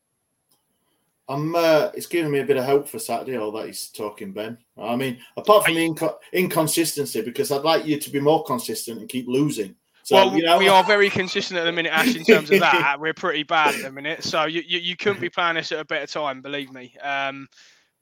I'm. 1.28 1.54
Uh, 1.54 1.90
it's 1.94 2.06
giving 2.06 2.30
me 2.30 2.40
a 2.40 2.44
bit 2.44 2.56
of 2.56 2.64
hope 2.64 2.88
for 2.88 2.98
Saturday. 2.98 3.36
All 3.36 3.52
that 3.52 3.66
he's 3.66 3.88
talking, 3.88 4.32
Ben. 4.32 4.58
I 4.76 4.96
mean, 4.96 5.18
apart 5.36 5.64
from 5.64 5.74
the 5.74 5.88
inco- 5.88 6.16
inconsistency, 6.32 7.22
because 7.22 7.50
I'd 7.50 7.62
like 7.62 7.86
you 7.86 7.98
to 7.98 8.10
be 8.10 8.20
more 8.20 8.44
consistent 8.44 9.00
and 9.00 9.08
keep 9.08 9.28
losing. 9.28 9.76
So, 10.04 10.16
well, 10.16 10.36
you 10.36 10.42
know, 10.42 10.58
we 10.58 10.68
are 10.68 10.82
very 10.86 11.10
consistent 11.10 11.60
at 11.60 11.64
the 11.64 11.72
minute, 11.72 11.92
Ash. 11.92 12.14
In 12.14 12.24
terms 12.24 12.50
of 12.50 12.60
that, 12.60 12.96
we're 13.00 13.14
pretty 13.14 13.44
bad 13.44 13.74
at 13.74 13.82
the 13.82 13.92
minute. 13.92 14.24
So 14.24 14.44
you, 14.46 14.62
you, 14.66 14.80
you 14.80 14.96
couldn't 14.96 15.20
be 15.20 15.30
playing 15.30 15.54
this 15.54 15.70
at 15.70 15.78
a 15.78 15.84
better 15.84 16.06
time, 16.06 16.42
believe 16.42 16.72
me. 16.72 16.94
Um, 17.00 17.48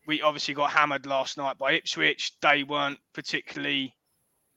we 0.07 0.23
obviously 0.23 0.55
got 0.55 0.71
hammered 0.71 1.07
last 1.07 1.37
night 1.37 1.59
by 1.59 1.73
Ipswich. 1.73 2.33
They 2.41 2.65
weren't 2.65 2.99
particularly. 3.13 3.95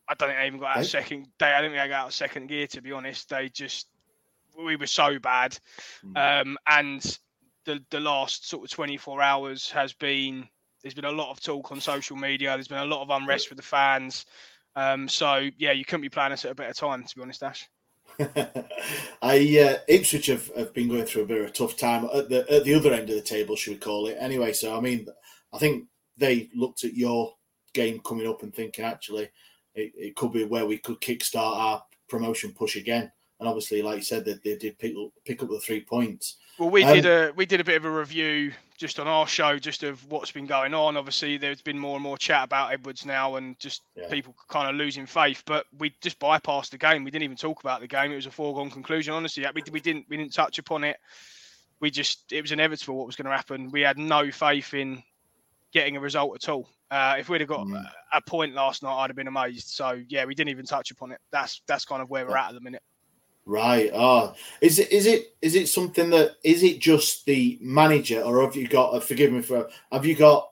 I 0.08 0.16
don't 0.16 0.30
think 0.30 0.40
they 0.40 0.48
even 0.48 0.60
got 0.60 0.78
out 0.78 0.84
of 0.84 0.88
second. 0.88 1.28
They 1.40 1.54
I 1.54 1.60
think 1.60 1.74
they 1.74 1.88
got 1.88 1.92
out 1.92 2.08
of 2.08 2.14
second 2.14 2.48
gear. 2.48 2.68
To 2.68 2.82
be 2.82 2.92
honest, 2.92 3.30
they 3.30 3.50
just 3.50 3.88
we 4.58 4.76
were 4.76 4.88
so 4.88 5.20
bad, 5.20 5.58
hmm. 6.02 6.16
um, 6.16 6.58
and 6.68 7.20
the 7.66 7.84
the 7.92 8.00
last 8.00 8.50
sort 8.50 8.64
of 8.64 8.70
24 8.70 9.22
hours 9.22 9.70
has 9.72 9.94
been 9.94 10.48
there's 10.82 10.94
been 10.94 11.06
a 11.06 11.12
lot 11.12 11.32
of 11.32 11.42
talk 11.42 11.72
on 11.72 11.80
social 11.80 12.18
media. 12.18 12.50
There's 12.50 12.68
been 12.68 12.78
a 12.78 12.86
lot 12.86 13.02
of 13.02 13.10
unrest 13.10 13.50
with 13.50 13.58
the 13.58 13.64
fans. 13.64 14.26
Um, 14.76 15.08
so 15.08 15.50
yeah, 15.58 15.72
you 15.72 15.86
couldn't 15.86 16.02
be 16.02 16.10
planning 16.10 16.34
this 16.34 16.46
at 16.46 16.52
a 16.52 16.56
better 16.56 16.74
time, 16.74 17.04
to 17.04 17.16
be 17.16 17.22
honest, 17.22 17.44
Ash. 17.44 17.70
I 19.22 19.60
uh, 19.60 19.78
Ipswich 19.88 20.28
have, 20.28 20.48
have 20.56 20.74
been 20.74 20.90
going 20.90 21.06
through 21.06 21.24
a 21.24 21.28
bit 21.28 21.42
of 21.42 21.48
a 21.48 21.52
tough 21.52 21.78
time 21.78 22.08
at 22.14 22.30
the 22.30 22.46
at 22.52 22.64
the 22.64 22.76
other 22.76 22.94
end 22.94 23.10
of 23.10 23.16
the 23.16 23.22
table, 23.22 23.56
should 23.56 23.74
we 23.74 23.80
call 23.80 24.08
it? 24.08 24.18
Anyway, 24.20 24.54
so 24.54 24.78
I 24.78 24.82
mean, 24.82 25.08
I 25.52 25.58
think 25.58 25.86
they 26.18 26.50
looked 26.54 26.84
at 26.84 26.94
your 26.94 27.34
game 27.74 28.00
coming 28.06 28.28
up 28.28 28.44
and 28.44 28.54
thinking 28.54 28.86
actually 28.86 29.30
it, 29.74 29.92
it 29.96 30.16
could 30.16 30.32
be 30.32 30.44
where 30.44 30.66
we 30.66 30.78
could 30.78 31.02
kickstart 31.02 31.58
our 31.58 31.84
promotion 32.08 32.54
push 32.54 32.76
again. 32.76 33.12
And 33.40 33.50
obviously, 33.50 33.82
like 33.82 33.98
you 33.98 34.04
said, 34.04 34.26
that 34.26 34.44
they, 34.44 34.52
they 34.52 34.58
did 34.58 34.80
pick 34.80 34.94
pick 35.26 35.42
up 35.42 35.50
the 35.50 35.60
three 35.60 35.82
points. 35.82 36.38
Well, 36.60 36.70
we 36.70 36.84
um, 36.84 36.94
did 36.94 37.06
a 37.06 37.34
we 37.36 37.46
did 37.46 37.62
a 37.62 37.64
bit 37.64 37.78
of 37.78 37.86
a 37.86 37.92
review 37.92 38.54
just 38.78 39.00
on 39.00 39.08
our 39.08 39.28
show, 39.28 39.58
just 39.58 39.84
of 39.84 40.06
what's 40.10 40.32
been 40.32 40.46
going 40.46 40.74
on. 40.74 40.98
Obviously, 40.98 41.38
there's 41.38 41.62
been 41.62 41.80
more 41.80 41.96
and 41.96 42.04
more 42.04 42.18
chat 42.18 42.44
about 42.44 42.72
Edwards 42.72 43.06
now, 43.06 43.36
and 43.38 43.58
just 43.60 43.82
yeah. 43.96 44.08
people 44.10 44.36
kind 44.50 44.70
of 44.70 44.76
losing 44.76 45.06
faith. 45.06 45.44
But 45.46 45.66
we 45.80 45.94
just 46.02 46.20
bypassed 46.20 46.70
the 46.70 46.78
game. 46.78 47.04
We 47.04 47.12
didn't 47.12 47.24
even 47.24 47.38
talk 47.38 47.62
about 47.62 47.82
the 47.82 47.88
game. 47.88 48.12
It 48.12 48.16
was 48.16 48.28
a 48.28 48.32
foregone 48.32 48.70
conclusion. 48.70 49.14
Honestly, 49.14 49.46
we, 49.56 49.64
we 49.72 49.80
didn't 49.80 50.06
we 50.10 50.18
didn't 50.18 50.34
touch 50.34 50.60
upon 50.60 50.84
it. 50.84 50.98
We 51.80 51.90
just 51.90 52.32
it 52.32 52.42
was 52.42 52.52
inevitable 52.52 52.98
what 52.98 53.08
was 53.08 53.16
going 53.16 53.30
to 53.30 53.36
happen. 53.36 53.72
We 53.72 53.82
had 53.82 53.98
no 53.98 54.32
faith 54.32 54.74
in 54.74 55.02
getting 55.74 55.98
a 55.98 56.00
result 56.00 56.36
at 56.36 56.50
all. 56.50 56.70
Uh, 56.92 57.16
if 57.18 57.28
we'd 57.30 57.42
have 57.42 57.50
got 57.50 57.66
mm. 57.66 57.84
a 58.14 58.22
point 58.22 58.54
last 58.54 58.84
night, 58.84 58.96
I'd 58.96 59.10
have 59.10 59.16
been 59.16 59.28
amazed. 59.28 59.70
So 59.70 60.00
yeah, 60.08 60.26
we 60.26 60.36
didn't 60.36 60.52
even 60.52 60.66
touch 60.66 60.92
upon 60.92 61.12
it. 61.12 61.20
That's 61.32 61.62
that's 61.68 61.86
kind 61.86 62.02
of 62.02 62.12
where 62.12 62.28
we're 62.28 62.38
at 62.38 62.50
at 62.50 62.54
the 62.54 62.62
minute. 62.62 62.84
Right. 63.46 63.92
Ah, 63.94 64.34
is 64.62 64.80
it 64.80 64.92
is 64.92 65.06
it 65.06 65.36
is 65.42 65.56
it 65.56 65.68
something 65.68 66.10
that 66.12 66.36
is 66.44 66.64
it 66.64 66.80
just 66.80 67.26
the 67.26 67.58
manager, 67.62 68.22
or 68.22 68.42
have 68.42 68.56
you 68.56 68.68
got? 68.68 68.94
Uh, 68.94 69.00
forgive 69.02 69.34
me 69.34 69.42
for. 69.42 69.70
Have 69.92 70.06
you 70.06 70.16
got 70.16 70.50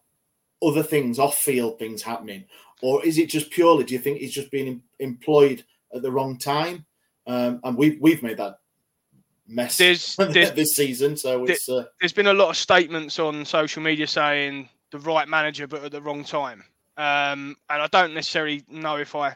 other 0.61 0.83
things 0.83 1.17
off 1.17 1.37
field 1.37 1.79
things 1.79 2.01
happening, 2.01 2.43
or 2.81 3.03
is 3.05 3.17
it 3.17 3.29
just 3.29 3.49
purely? 3.49 3.85
Do 3.85 3.93
you 3.93 3.99
think 3.99 4.19
he's 4.19 4.33
just 4.33 4.51
being 4.51 4.81
employed 4.99 5.63
at 5.95 6.01
the 6.01 6.11
wrong 6.11 6.37
time? 6.37 6.85
Um, 7.25 7.61
and 7.63 7.77
we've 7.77 7.97
we've 8.01 8.23
made 8.23 8.37
that 8.37 8.59
mess 9.47 9.77
there's, 9.77 10.15
there's, 10.17 10.51
this 10.51 10.75
season. 10.75 11.15
So 11.15 11.45
it's 11.45 11.69
uh... 11.69 11.85
there's 12.01 12.13
been 12.13 12.27
a 12.27 12.33
lot 12.33 12.49
of 12.49 12.57
statements 12.57 13.19
on 13.19 13.45
social 13.45 13.81
media 13.81 14.05
saying 14.05 14.67
the 14.91 14.99
right 14.99 15.29
manager, 15.29 15.65
but 15.65 15.83
at 15.85 15.91
the 15.91 16.01
wrong 16.01 16.25
time. 16.25 16.63
Um, 16.97 17.55
and 17.69 17.81
I 17.81 17.87
don't 17.87 18.13
necessarily 18.13 18.63
know 18.69 18.97
if 18.97 19.15
I 19.15 19.35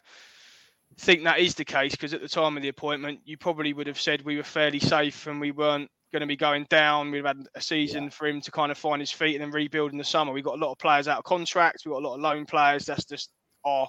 think 0.98 1.24
that 1.24 1.40
is 1.40 1.56
the 1.56 1.66
case 1.66 1.92
because 1.92 2.14
at 2.14 2.22
the 2.22 2.28
time 2.28 2.56
of 2.58 2.64
the 2.64 2.70
appointment, 2.70 3.20
you 3.26 3.38
probably 3.38 3.74
would 3.74 3.88
have 3.88 4.00
said 4.00 4.24
we 4.24 4.38
were 4.38 4.44
fairly 4.44 4.80
safe 4.80 5.28
and 5.28 5.40
we 5.40 5.52
weren't 5.52 5.90
going 6.12 6.22
to 6.22 6.28
be 6.28 6.38
going 6.38 6.66
down. 6.70 7.12
We've 7.12 7.26
had 7.26 7.46
a 7.56 7.62
season 7.62 8.06
yeah. 8.06 8.10
for 8.10 8.28
him 8.28 8.42
to 8.42 8.52
kind 8.52 8.72
of 8.72 8.78
find 8.78 9.02
his 9.02 9.12
feet 9.12 9.36
and 9.36 9.44
then 9.44 9.52
rebuild 9.52 9.92
in 9.92 9.98
the 9.98 10.04
summer. 10.04 10.32
We've 10.32 10.44
got 10.44 10.58
a 10.58 10.62
lot 10.64 10.72
of 10.72 10.78
players 10.78 11.08
out 11.08 11.20
of 11.20 11.24
contracts. 11.26 11.86
We've 11.86 11.94
got 11.94 12.04
a 12.04 12.08
lot 12.08 12.16
of 12.16 12.22
loan 12.22 12.46
players. 12.46 12.86
That's 12.86 13.06
just 13.06 13.30
our 13.66 13.88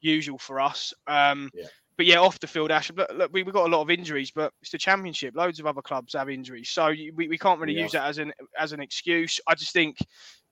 usual 0.00 0.38
for 0.38 0.60
us. 0.60 0.92
Um, 1.06 1.50
yeah. 1.54 1.66
But 1.96 2.06
yeah, 2.06 2.18
off 2.18 2.40
the 2.40 2.46
field, 2.46 2.70
Ash. 2.70 2.90
Look, 2.94 3.10
look, 3.14 3.32
we, 3.32 3.44
have 3.44 3.52
got 3.52 3.66
a 3.66 3.74
lot 3.74 3.82
of 3.82 3.90
injuries, 3.90 4.30
but 4.30 4.52
it's 4.62 4.70
the 4.70 4.78
championship. 4.78 5.36
Loads 5.36 5.60
of 5.60 5.66
other 5.66 5.82
clubs 5.82 6.14
have 6.14 6.30
injuries, 6.30 6.70
so 6.70 6.88
we, 6.88 7.28
we 7.28 7.38
can't 7.38 7.60
really 7.60 7.74
yeah. 7.74 7.82
use 7.82 7.92
that 7.92 8.08
as 8.08 8.18
an 8.18 8.32
as 8.58 8.72
an 8.72 8.80
excuse. 8.80 9.38
I 9.46 9.54
just 9.54 9.72
think 9.72 9.98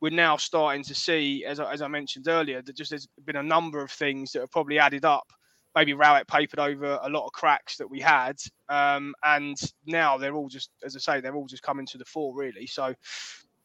we're 0.00 0.10
now 0.10 0.36
starting 0.36 0.84
to 0.84 0.94
see, 0.94 1.44
as 1.46 1.58
I, 1.58 1.72
as 1.72 1.82
I 1.82 1.88
mentioned 1.88 2.28
earlier, 2.28 2.60
that 2.62 2.76
just 2.76 2.90
there's 2.90 3.08
been 3.24 3.36
a 3.36 3.42
number 3.42 3.82
of 3.82 3.90
things 3.90 4.32
that 4.32 4.40
have 4.40 4.50
probably 4.50 4.78
added 4.78 5.04
up 5.06 5.32
maybe 5.74 5.94
Rowett 5.94 6.26
papered 6.26 6.58
over 6.58 6.98
a 7.02 7.08
lot 7.08 7.26
of 7.26 7.32
cracks 7.32 7.76
that 7.76 7.88
we 7.88 8.00
had. 8.00 8.36
Um, 8.68 9.14
and 9.22 9.56
now 9.86 10.18
they're 10.18 10.34
all 10.34 10.48
just, 10.48 10.70
as 10.84 10.96
I 10.96 10.98
say, 10.98 11.20
they're 11.20 11.36
all 11.36 11.46
just 11.46 11.62
coming 11.62 11.86
to 11.86 11.98
the 11.98 12.04
fore, 12.04 12.34
really. 12.34 12.66
So, 12.66 12.94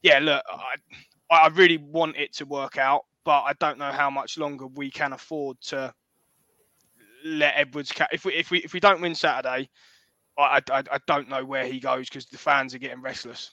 yeah, 0.02 0.20
look, 0.20 0.44
I, 1.30 1.36
I 1.36 1.48
really 1.48 1.78
want 1.78 2.18
it 2.18 2.34
to 2.36 2.46
work 2.46 2.78
out, 2.78 3.06
but 3.24 3.42
I 3.42 3.54
don't 3.60 3.80
know 3.80 3.92
how 3.92 4.10
much 4.10 4.38
longer 4.38 4.68
we 4.68 4.92
can 4.92 5.14
afford 5.14 5.60
to 5.62 5.94
let 7.26 7.56
Edwards. 7.58 7.92
Ca- 7.92 8.08
if 8.12 8.24
we 8.24 8.34
if 8.34 8.52
we 8.52 8.60
if 8.60 8.74
we 8.74 8.80
don't 8.80 9.02
win 9.02 9.16
Saturday, 9.16 9.70
I 10.38 10.62
I, 10.72 10.84
I 10.92 11.00
don't 11.08 11.28
know 11.28 11.44
where 11.44 11.66
he 11.66 11.80
goes 11.80 12.08
because 12.08 12.28
the 12.28 12.38
fans 12.38 12.76
are 12.76 12.80
getting 12.80 13.02
restless. 13.02 13.52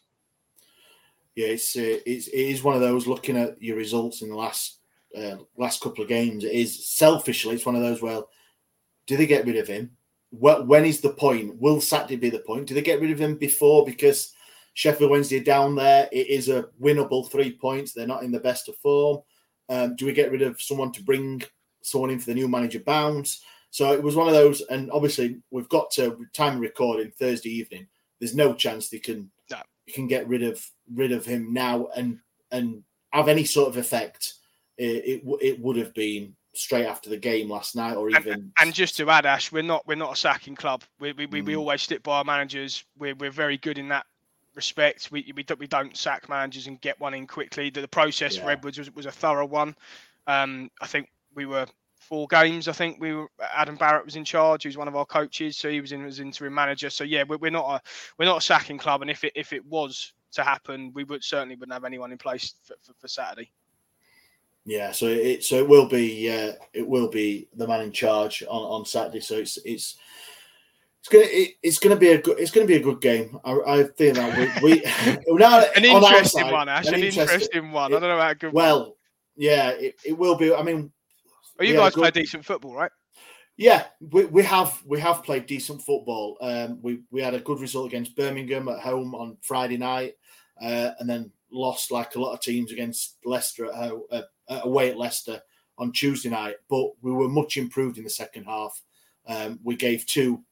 Yeah, 1.35 1.49
it's, 1.49 1.75
uh, 1.77 1.99
it's 2.05 2.29
it 2.29 2.37
is 2.37 2.63
one 2.63 2.75
of 2.75 2.83
those 2.83 3.07
looking 3.07 3.39
at 3.39 3.61
your 3.63 3.79
results 3.79 4.21
in 4.21 4.29
the 4.29 4.37
last 4.37 4.81
uh, 5.17 5.37
last 5.57 5.81
couple 5.81 6.03
of 6.03 6.09
games. 6.09 6.45
It 6.45 6.53
is 6.53 6.87
selfishly, 6.87 7.55
it's 7.55 7.65
one 7.65 7.77
of 7.77 7.83
those. 7.83 8.03
Well, 8.03 8.29
do 9.07 9.17
they 9.17 9.27
get 9.27 9.47
rid 9.47 9.57
of 9.57 9.69
him? 9.69 9.91
When 10.31 10.85
is 10.85 11.01
the 11.01 11.11
point? 11.11 11.61
Will 11.61 11.81
Saturday 11.81 12.17
be 12.17 12.31
the 12.31 12.39
point? 12.39 12.67
Do 12.67 12.75
they 12.75 12.83
get 12.83 13.01
rid 13.01 13.11
of 13.11 13.21
him 13.21 13.37
before? 13.37 13.85
Because 13.85 14.33
Sheffield 14.75 15.11
Wednesday 15.11 15.41
down 15.41 15.75
there, 15.75 16.09
it 16.11 16.29
is 16.29 16.49
a 16.49 16.69
winnable 16.81 17.31
three 17.31 17.53
points. 17.53 17.93
They're 17.93 18.07
not 18.07 18.23
in 18.23 18.33
the 18.33 18.41
best 18.41 18.69
of 18.69 18.77
form. 18.77 19.19
Um, 19.69 19.97
do 19.97 20.07
we 20.07 20.13
get 20.13 20.31
rid 20.31 20.43
of 20.43 20.61
someone 20.61 20.93
to 20.93 21.03
bring 21.03 21.43
someone 21.83 22.11
in 22.11 22.19
for 22.19 22.27
the 22.27 22.35
new 22.35 22.49
manager 22.49 22.81
bounce? 22.81 23.43
So 23.71 23.93
it 23.93 24.03
was 24.03 24.17
one 24.17 24.29
of 24.29 24.35
those, 24.35 24.61
and 24.63 24.91
obviously 24.91 25.39
we've 25.51 25.69
got 25.69 25.91
to 25.93 26.19
time 26.35 26.59
recording 26.59 27.11
Thursday 27.11 27.51
evening. 27.51 27.87
There's 28.21 28.35
no 28.35 28.55
chance 28.55 28.89
they 28.89 28.99
can 28.99 29.31
no. 29.51 29.59
can 29.89 30.07
get 30.07 30.29
rid 30.29 30.43
of 30.43 30.63
rid 30.95 31.11
of 31.11 31.25
him 31.25 31.53
now 31.53 31.89
and 31.97 32.19
and 32.51 32.83
have 33.13 33.29
any 33.29 33.45
sort 33.45 33.71
of 33.71 33.79
effect. 33.79 34.35
It, 34.77 35.23
it, 35.25 35.39
it 35.41 35.61
would 35.61 35.77
have 35.77 35.95
been 35.95 36.37
straight 36.55 36.87
after 36.87 37.11
the 37.11 37.17
game 37.17 37.51
last 37.51 37.77
night, 37.77 37.97
or 37.97 38.11
even. 38.11 38.33
And, 38.33 38.53
and 38.61 38.75
just 38.75 38.97
to 38.99 39.11
add, 39.11 39.27
Ash, 39.27 39.51
we're 39.53 39.63
not 39.63 39.87
we're 39.87 39.95
not 39.95 40.13
a 40.13 40.17
sacking 40.17 40.55
club. 40.55 40.83
We 41.01 41.13
we, 41.13 41.27
mm. 41.27 41.45
we 41.45 41.57
always 41.57 41.83
stick 41.83 42.03
by 42.03 42.19
our 42.19 42.25
managers. 42.25 42.85
We're 42.99 43.15
we're 43.15 43.31
very 43.31 43.59
good 43.59 43.79
in 43.79 43.89
that 43.89 44.07
respect. 44.55 45.11
We 45.11 45.33
we 45.35 45.43
don't, 45.43 45.61
we 45.61 45.67
don't 45.67 45.97
sack 45.97 46.29
managers 46.29 46.67
and 46.67 46.81
get 46.81 47.01
one 47.01 47.15
in 47.15 47.27
quickly. 47.27 47.71
The, 47.71 47.81
the 47.81 47.89
process 47.89 48.37
yeah. 48.37 48.45
for 48.45 48.51
Edwards 48.51 48.79
was, 48.79 48.95
was 48.95 49.07
a 49.07 49.13
thorough 49.13 49.47
one. 49.47 49.75
Um, 50.27 50.71
I 50.81 50.87
think 50.87 51.11
we 51.35 51.47
were 51.47 51.67
four 51.97 52.27
games. 52.29 52.69
I 52.69 52.73
think 52.73 53.01
we 53.01 53.15
were 53.15 53.29
Adam 53.55 53.77
Barrett 53.77 54.05
was 54.05 54.17
in 54.17 54.25
charge. 54.25 54.63
He 54.63 54.69
was 54.69 54.77
one 54.77 54.89
of 54.89 54.97
our 54.97 55.07
coaches, 55.07 55.57
so 55.57 55.71
he 55.71 55.81
was 55.81 55.93
in 55.93 56.05
as 56.05 56.21
interim 56.21 56.55
manager. 56.55 56.91
So 56.91 57.05
yeah, 57.05 57.25
we're, 57.27 57.39
we're 57.39 57.51
not 57.51 57.69
a 57.69 57.81
we're 58.19 58.27
not 58.27 58.39
a 58.39 58.43
sacking 58.43 58.79
club. 58.79 59.03
And 59.03 59.11
if 59.11 59.25
it 59.25 59.33
if 59.35 59.53
it 59.53 59.65
was 59.65 60.13
to 60.33 60.43
happen, 60.43 60.93
we 60.95 61.05
would 61.05 61.23
certainly 61.23 61.57
wouldn't 61.57 61.75
have 61.75 61.85
anyone 61.85 62.13
in 62.13 62.19
place 62.19 62.55
for, 62.65 62.75
for, 62.83 62.93
for 62.99 63.09
Saturday. 63.09 63.51
Yeah, 64.65 64.93
so 64.93 65.07
it 65.07 65.43
so 65.43 65.57
it 65.57 65.69
will 65.69 65.87
be 65.89 66.31
uh, 66.31 66.53
it 66.73 66.87
will 66.87 67.09
be 67.09 67.49
the 67.57 67.67
man 67.67 67.81
in 67.81 67.93
charge 67.93 68.43
on, 68.45 68.63
on 68.63 68.85
Saturday. 68.85 69.21
So 69.21 69.37
it's 69.37 69.59
it's 69.65 69.97
it's 71.01 71.09
gonna 71.09 71.25
it, 71.27 71.55
it's 71.63 71.79
gonna 71.81 71.97
be 71.97 72.09
a 72.11 72.21
good 72.21 72.39
it's 72.39 72.53
gonna 72.53 72.67
be 72.67 72.77
a 72.77 72.83
good 72.83 73.01
game. 73.01 73.39
I, 73.45 73.53
I 73.67 73.83
think 73.85 74.17
that 74.17 74.63
we, 74.63 74.75
we 74.75 74.83
now 75.39 75.65
An 75.75 75.85
on 75.85 76.03
interesting 76.05 76.43
side, 76.45 76.53
one, 76.53 76.69
Ash. 76.69 76.87
An 76.87 77.03
interesting 77.03 77.73
one. 77.73 77.93
I 77.93 77.99
don't 77.99 78.09
know 78.09 78.21
how 78.21 78.35
good. 78.35 78.53
Well, 78.53 78.97
yeah, 79.37 79.71
it, 79.71 79.97
it 80.05 80.17
will 80.17 80.37
be. 80.37 80.55
I 80.55 80.63
mean, 80.63 80.93
Oh, 81.61 81.65
you 81.65 81.75
guys 81.77 81.95
play 81.95 82.09
good- 82.11 82.21
decent 82.21 82.45
football, 82.45 82.75
right? 82.75 82.91
Yeah, 83.57 83.85
we, 84.01 84.25
we 84.25 84.43
have 84.45 84.83
we 84.87 84.99
have 85.01 85.23
played 85.23 85.47
decent 85.47 85.83
football. 85.83 86.39
Um, 86.41 86.79
we 86.83 87.01
we 87.11 87.21
had 87.21 87.35
a 87.35 87.41
good 87.41 87.61
result 87.61 87.87
against 87.87 88.17
Birmingham 88.17 88.69
at 88.69 88.81
home 88.81 89.15
on 89.15 89.37
Friday 89.43 89.77
night, 89.77 90.15
uh, 90.61 90.91
and 90.99 91.09
then 91.09 91.31
lost 91.53 91.91
like 91.91 92.15
a 92.15 92.21
lot 92.21 92.33
of 92.33 92.41
teams 92.41 92.73
against 92.73 93.19
Leicester 93.25 93.67
at 93.67 93.75
home, 93.75 94.03
uh, 94.11 94.23
away 94.49 94.91
at 94.91 94.99
Leicester 94.99 95.41
on 95.79 95.93
Tuesday 95.93 96.31
night. 96.31 96.57
But 96.69 96.91
we 97.03 97.13
were 97.13 97.29
much 97.29 97.57
improved 97.57 97.99
in 97.99 98.05
the 98.05 98.11
second 98.11 98.45
half. 98.45 98.81
Um, 99.27 99.61
we 99.63 99.77
gave 99.77 100.07
two 100.07 100.43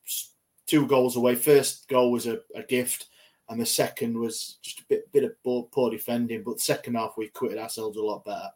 two 0.67 0.87
goals 0.87 1.17
away. 1.17 1.35
First 1.35 1.89
goal 1.89 2.13
was 2.13 2.27
a, 2.27 2.41
a 2.55 2.63
gift, 2.63 3.07
and 3.49 3.61
the 3.61 3.67
second 3.67 4.19
was 4.19 4.59
just 4.63 4.81
a 4.81 4.85
bit 4.89 5.11
bit 5.13 5.25
of 5.25 5.43
poor, 5.43 5.65
poor 5.65 5.91
defending. 5.91 6.43
But 6.43 6.61
second 6.61 6.95
half 6.95 7.15
we 7.17 7.29
quitted 7.29 7.59
ourselves 7.59 7.97
a 7.97 8.03
lot 8.03 8.25
better. 8.25 8.49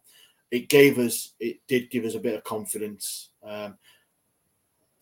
It 0.51 0.69
gave 0.69 0.99
us 0.99 1.35
it 1.41 1.59
did 1.67 1.91
give 1.91 2.05
us 2.05 2.15
a 2.15 2.21
bit 2.21 2.37
of 2.37 2.45
confidence. 2.45 3.31
Um, 3.43 3.77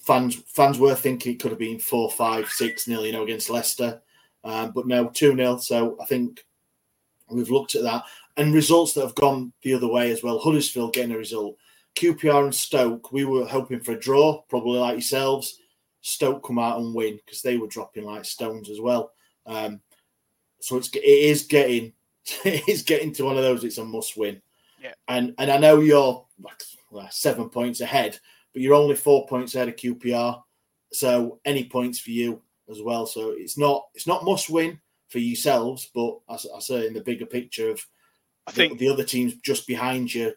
fans 0.01 0.43
fans 0.47 0.79
were 0.79 0.95
thinking 0.95 1.35
it 1.35 1.41
could 1.41 1.53
have 1.53 1.59
been 1.59 1.79
four, 1.79 2.11
five, 2.11 2.49
six 2.49 2.89
nil, 2.89 3.07
you 3.07 3.13
know, 3.13 3.23
against 3.23 3.51
Leicester, 3.51 4.01
um, 4.45 4.73
but 4.73 4.87
no 4.87 5.09
two 5.09 5.37
0 5.37 5.59
So 5.59 5.97
I 6.01 6.07
think 6.07 6.45
we've 7.31 7.50
looked 7.50 7.75
at 7.75 7.83
that 7.83 8.05
and 8.37 8.55
results 8.55 8.95
that 8.95 9.02
have 9.02 9.14
gone 9.14 9.52
the 9.62 9.75
other 9.75 9.88
way 9.88 10.11
as 10.11 10.23
well. 10.23 10.38
Huddersfield 10.38 10.95
getting 10.95 11.12
a 11.12 11.19
result, 11.19 11.57
QPR 11.95 12.45
and 12.45 12.55
Stoke. 12.55 13.12
We 13.12 13.25
were 13.25 13.47
hoping 13.47 13.81
for 13.81 13.93
a 13.93 14.00
draw, 14.00 14.43
probably 14.49 14.79
like 14.79 14.95
yourselves. 14.95 15.59
Stoke 16.00 16.45
come 16.45 16.59
out 16.59 16.81
and 16.81 16.95
win 16.95 17.19
because 17.25 17.43
they 17.43 17.57
were 17.57 17.69
dropping 17.69 18.05
like 18.05 18.25
stones 18.25 18.71
as 18.71 18.81
well. 18.81 19.12
Um, 19.47 19.81
so 20.61 20.76
it's 20.76 20.88
it 20.95 21.05
is 21.05 21.45
getting 21.45 21.93
it 22.45 22.69
is 22.69 22.83
getting 22.83 23.12
to 23.14 23.25
one 23.25 23.37
of 23.37 23.43
those. 23.43 23.64
It's 23.64 23.79
a 23.79 23.85
must 23.85 24.17
win. 24.17 24.41
Yeah. 24.81 24.95
And 25.09 25.35
and 25.38 25.50
I 25.50 25.59
know 25.59 25.81
you're 25.81 26.25
like 26.41 26.62
seven 27.11 27.49
points 27.49 27.81
ahead, 27.81 28.19
but 28.52 28.62
you're 28.62 28.75
only 28.75 28.97
four 28.97 29.26
points 29.26 29.55
ahead 29.55 29.69
of 29.69 29.76
QPR. 29.76 30.43
So 30.93 31.41
any 31.45 31.64
points 31.64 31.99
for 31.99 32.11
you 32.11 32.43
as 32.71 32.83
well. 32.83 33.07
So 33.07 33.35
it's 33.37 33.57
not 33.57 33.87
it's 33.95 34.07
not 34.07 34.25
must 34.25 34.50
win 34.50 34.81
for 35.12 35.19
yourselves, 35.19 35.90
but 35.95 36.19
i 36.28 36.37
say 36.61 36.87
in 36.87 36.95
the 36.95 37.02
bigger 37.02 37.26
picture 37.26 37.71
of 37.71 37.87
I 38.47 38.50
the, 38.50 38.57
think 38.57 38.78
the 38.78 38.88
other 38.88 39.04
teams 39.04 39.35
just 39.37 39.66
behind 39.66 40.12
you. 40.12 40.33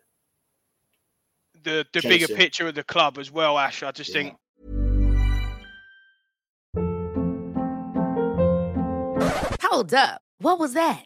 the 1.64 1.86
the 1.94 2.02
bigger 2.02 2.28
picture 2.28 2.68
of 2.68 2.76
the 2.76 2.84
club 2.84 3.18
as 3.18 3.32
well, 3.32 3.58
Ash. 3.58 3.82
I 3.82 3.92
just 3.92 4.12
think 4.12 4.36
Hold 9.62 9.94
up. 9.94 10.22
What 10.40 10.60
was 10.60 10.74
that? 10.74 11.06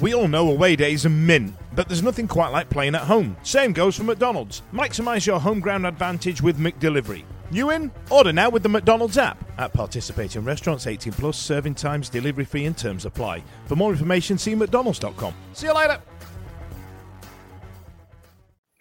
We 0.00 0.14
all 0.14 0.28
know 0.28 0.50
away 0.50 0.76
days 0.76 1.06
are 1.06 1.10
mint, 1.10 1.54
but 1.74 1.88
there's 1.88 2.02
nothing 2.02 2.28
quite 2.28 2.50
like 2.50 2.68
playing 2.68 2.94
at 2.94 3.02
home. 3.02 3.34
Same 3.42 3.72
goes 3.72 3.96
for 3.96 4.04
McDonald's. 4.04 4.62
Maximise 4.72 5.26
your 5.26 5.40
home 5.40 5.58
ground 5.58 5.86
advantage 5.86 6.42
with 6.42 6.58
McDelivery. 6.58 7.24
You 7.50 7.70
in? 7.70 7.90
Order 8.10 8.32
now 8.32 8.50
with 8.50 8.62
the 8.62 8.68
McDonald's 8.68 9.16
app. 9.16 9.42
At 9.58 9.72
participating 9.72 10.44
restaurants, 10.44 10.86
18 10.86 11.14
plus, 11.14 11.38
serving 11.38 11.76
times, 11.76 12.10
delivery 12.10 12.44
fee, 12.44 12.66
and 12.66 12.76
terms 12.76 13.06
apply. 13.06 13.42
For 13.66 13.76
more 13.76 13.90
information, 13.90 14.36
see 14.36 14.54
McDonald's.com. 14.54 15.32
See 15.54 15.66
you 15.66 15.74
later. 15.74 15.98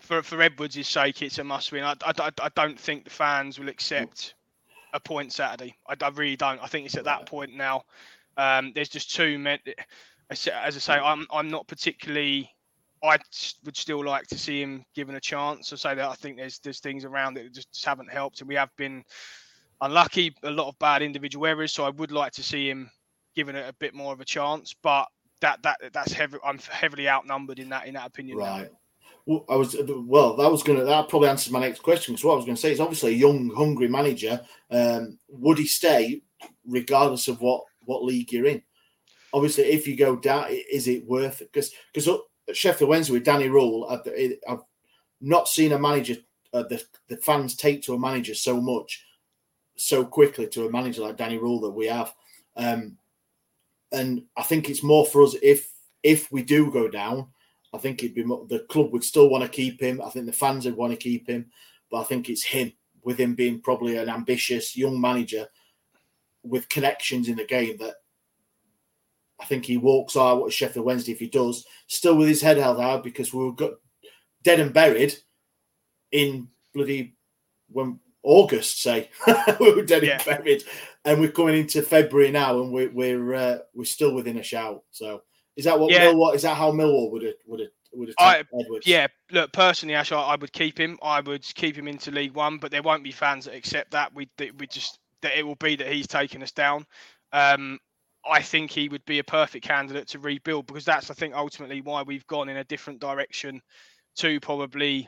for 0.06 0.22
for 0.22 0.42
Edwards' 0.42 0.88
sake, 0.88 1.22
it's 1.22 1.38
a 1.40 1.44
must 1.44 1.72
win. 1.72 1.84
I, 1.84 1.96
I, 2.06 2.32
I 2.42 2.50
don't 2.56 2.80
think 2.80 3.06
the 3.06 3.10
fans 3.10 3.58
will 3.60 3.70
accept 3.70 4.36
a 4.94 5.00
point 5.00 5.34
Saturday. 5.34 5.76
I, 5.88 5.96
I 6.02 6.10
really 6.10 6.36
don't. 6.36 6.62
I 6.62 6.68
think 6.68 6.86
it's 6.86 6.96
at 6.96 7.06
that 7.06 7.26
point 7.26 7.56
now. 7.56 7.84
Um, 8.38 8.72
there's 8.76 8.90
just 8.90 9.16
too 9.16 9.40
many. 9.40 9.62
As 10.30 10.48
I 10.50 10.70
say, 10.72 10.94
I'm 10.94 11.28
I'm 11.32 11.50
not 11.50 11.68
particularly. 11.68 12.50
I 13.04 13.18
would 13.64 13.78
still 13.78 14.04
like 14.04 14.26
to 14.28 14.38
see 14.38 14.62
him 14.62 14.84
given 14.96 15.16
a 15.16 15.20
chance. 15.20 15.72
I 15.72 15.76
say 15.76 15.96
that 15.96 16.10
I 16.10 16.16
think 16.16 16.38
there's 16.38 16.60
there's 16.60 16.80
things 16.80 17.06
around 17.06 17.36
that 17.36 17.54
just, 17.54 17.72
just 17.72 17.86
haven't 17.86 18.12
helped, 18.12 18.42
and 18.42 18.48
we 18.48 18.56
have 18.56 18.72
been 18.78 19.04
unlucky. 19.82 20.36
A 20.44 20.50
lot 20.50 20.68
of 20.68 20.80
bad 20.80 21.02
individual 21.02 21.46
errors, 21.46 21.72
so 21.72 21.86
I 21.86 21.90
would 21.90 22.12
like 22.12 22.32
to 22.34 22.44
see 22.44 22.70
him 22.70 22.90
given 23.36 23.56
a 23.56 23.74
bit 23.80 23.94
more 23.94 24.14
of 24.14 24.22
a 24.22 24.26
chance. 24.26 24.74
But 24.82 25.08
that 25.42 25.62
that 25.64 25.78
that's 25.94 26.14
heavy. 26.14 26.38
I'm 26.44 26.58
heavily 26.58 27.08
outnumbered 27.08 27.60
in 27.60 27.70
that 27.70 27.86
in 27.86 27.94
that 27.94 28.08
opinion. 28.08 28.40
now. 28.40 28.46
Right. 28.46 28.70
Well, 29.28 29.46
I 29.50 29.56
was 29.56 29.76
well. 29.88 30.36
That 30.36 30.52
was 30.52 30.64
gonna. 30.64 30.84
That 30.84 31.10
probably 31.10 31.30
answers 31.30 31.52
my 31.52 31.60
next 31.60 31.80
question. 31.80 32.14
Because 32.14 32.26
what 32.26 32.34
I 32.34 32.38
was 32.38 32.46
going 32.46 32.56
to 32.56 32.62
say 32.62 32.72
is 32.72 32.80
obviously 32.80 33.14
a 33.14 33.18
young, 33.18 33.52
hungry 33.56 33.88
manager. 33.88 34.42
Um, 34.70 35.18
would 35.30 35.58
he 35.58 35.66
stay 35.68 36.22
regardless 36.66 37.28
of 37.28 37.42
what 37.42 37.64
what 37.86 38.04
league 38.04 38.32
you're 38.32 38.46
in? 38.46 38.62
Obviously, 39.34 39.66
if 39.66 39.88
you 39.88 39.96
go 39.96 40.16
down, 40.16 40.48
is 40.50 40.88
it 40.88 41.06
worth 41.06 41.42
it? 41.42 41.52
Because 41.52 41.72
because 41.94 42.08
at 42.48 42.56
Sheffield 42.56 42.90
Wednesday 42.90 43.14
with 43.14 43.26
Danny 43.26 43.48
Röhl, 43.48 43.92
I've, 43.92 44.38
I've 44.48 44.64
not 45.22 45.48
seen 45.48 45.74
a 45.74 45.80
manager 45.80 46.16
uh, 46.56 46.64
the 46.64 46.82
the 47.10 47.18
fans 47.18 47.56
take 47.56 47.82
to 47.84 47.94
a 47.94 48.00
manager 48.00 48.34
so 48.34 48.62
much 48.62 49.06
so 49.76 50.06
quickly 50.06 50.48
to 50.48 50.66
a 50.66 50.72
manager 50.72 51.02
like 51.02 51.18
Danny 51.18 51.38
Röhl 51.38 51.62
that 51.62 51.72
we 51.72 51.88
have. 51.88 52.14
Um, 52.56 52.98
and 53.92 54.24
I 54.38 54.44
think 54.44 54.70
it's 54.70 54.84
more 54.84 55.06
for 55.06 55.22
us 55.22 55.36
if 55.44 55.70
if 56.02 56.32
we 56.32 56.44
do 56.44 56.72
go 56.72 56.88
down. 56.88 57.28
I 57.74 57.78
think 57.78 58.02
it'd 58.02 58.16
be 58.16 58.24
the 58.24 58.66
club 58.70 58.94
would 58.94 59.04
still 59.04 59.30
want 59.30 59.44
to 59.44 59.50
keep 59.50 59.82
him. 59.82 60.02
I 60.02 60.10
think 60.10 60.28
the 60.28 60.32
fans 60.32 60.66
would 60.66 60.78
want 60.78 60.94
to 60.94 60.98
keep 60.98 61.28
him, 61.28 61.48
but 61.92 61.98
I 61.98 62.04
think 62.06 62.30
it's 62.30 62.44
him 62.44 62.72
with 63.04 63.20
him 63.20 63.36
being 63.36 63.60
probably 63.60 63.98
an 63.98 64.10
ambitious 64.10 64.78
young 64.78 65.00
manager 65.00 65.48
with 66.44 66.70
connections 66.70 67.28
in 67.28 67.36
the 67.36 67.46
game 67.46 67.76
that 67.78 67.96
I 69.40 69.46
think 69.46 69.66
he 69.66 69.78
walks 69.78 70.16
out 70.16 70.46
at 70.46 70.54
Sheffield 70.54 70.86
Wednesday 70.86 71.12
if 71.12 71.20
he 71.20 71.28
does, 71.28 71.66
still 71.88 72.16
with 72.16 72.28
his 72.28 72.42
head 72.42 72.58
held 72.58 72.80
high 72.80 72.98
because 72.98 73.34
we 73.34 73.44
were 73.44 73.52
got 73.52 73.74
dead 74.44 74.60
and 74.60 74.74
buried 74.74 75.16
in 76.12 76.48
bloody 76.74 77.16
when 77.70 78.00
August, 78.24 78.82
say 78.82 79.10
we 79.60 79.74
were 79.74 79.84
dead 79.84 80.04
and 80.04 80.26
buried, 80.26 80.64
and 81.04 81.20
we're 81.20 81.32
coming 81.32 81.58
into 81.58 81.82
February 81.82 82.32
now, 82.32 82.62
and 82.62 82.72
we're 82.72 82.92
we're 82.92 83.34
uh, 83.34 83.58
we're 83.74 83.86
still 83.86 84.14
within 84.14 84.38
a 84.38 84.44
shout. 84.44 84.84
So 84.92 85.22
is 85.56 85.66
that 85.66 85.80
what 85.80 85.92
Yeah. 85.92 86.06
Millwall? 86.06 86.34
Is 86.36 86.42
that 86.42 86.56
how 86.56 86.72
Millwall 86.72 87.12
would 87.12 87.24
have 87.24 87.36
would 87.46 87.60
have 87.60 87.70
would 87.94 88.10
have 88.10 88.16
I, 88.20 88.44
Edwards? 88.60 88.88
yeah, 88.88 89.08
look, 89.32 89.52
personally, 89.54 89.96
Ash, 89.96 90.12
I, 90.12 90.20
I 90.20 90.36
would 90.36 90.52
keep 90.54 90.80
him. 90.80 90.98
I 91.02 91.22
would 91.22 91.44
keep 91.56 91.76
him 91.76 91.88
into 91.88 92.12
League 92.12 92.34
One, 92.34 92.58
but 92.58 92.72
there 92.72 92.82
won't 92.82 93.04
be 93.04 93.12
fans 93.12 93.46
that 93.46 93.56
accept 93.56 93.92
that. 93.92 94.14
We 94.14 94.28
we 94.58 94.68
just 94.68 95.00
that 95.22 95.38
it 95.38 95.46
will 95.46 95.56
be 95.56 95.76
that 95.76 95.92
he's 95.92 96.08
taking 96.08 96.44
us 96.44 96.52
down. 96.52 96.86
Um, 97.32 97.80
I 98.30 98.42
think 98.42 98.72
he 98.72 98.90
would 98.90 99.06
be 99.06 99.20
a 99.20 99.24
perfect 99.24 99.66
candidate 99.66 100.08
to 100.10 100.20
rebuild 100.20 100.68
because 100.68 100.86
that's 100.86 101.12
I 101.12 101.14
think 101.14 101.36
ultimately 101.36 101.82
why 101.82 102.02
we've 102.02 102.26
gone 102.28 102.50
in 102.50 102.58
a 102.58 102.64
different 102.64 103.00
direction 103.00 103.62
to 104.18 104.40
probably 104.40 105.08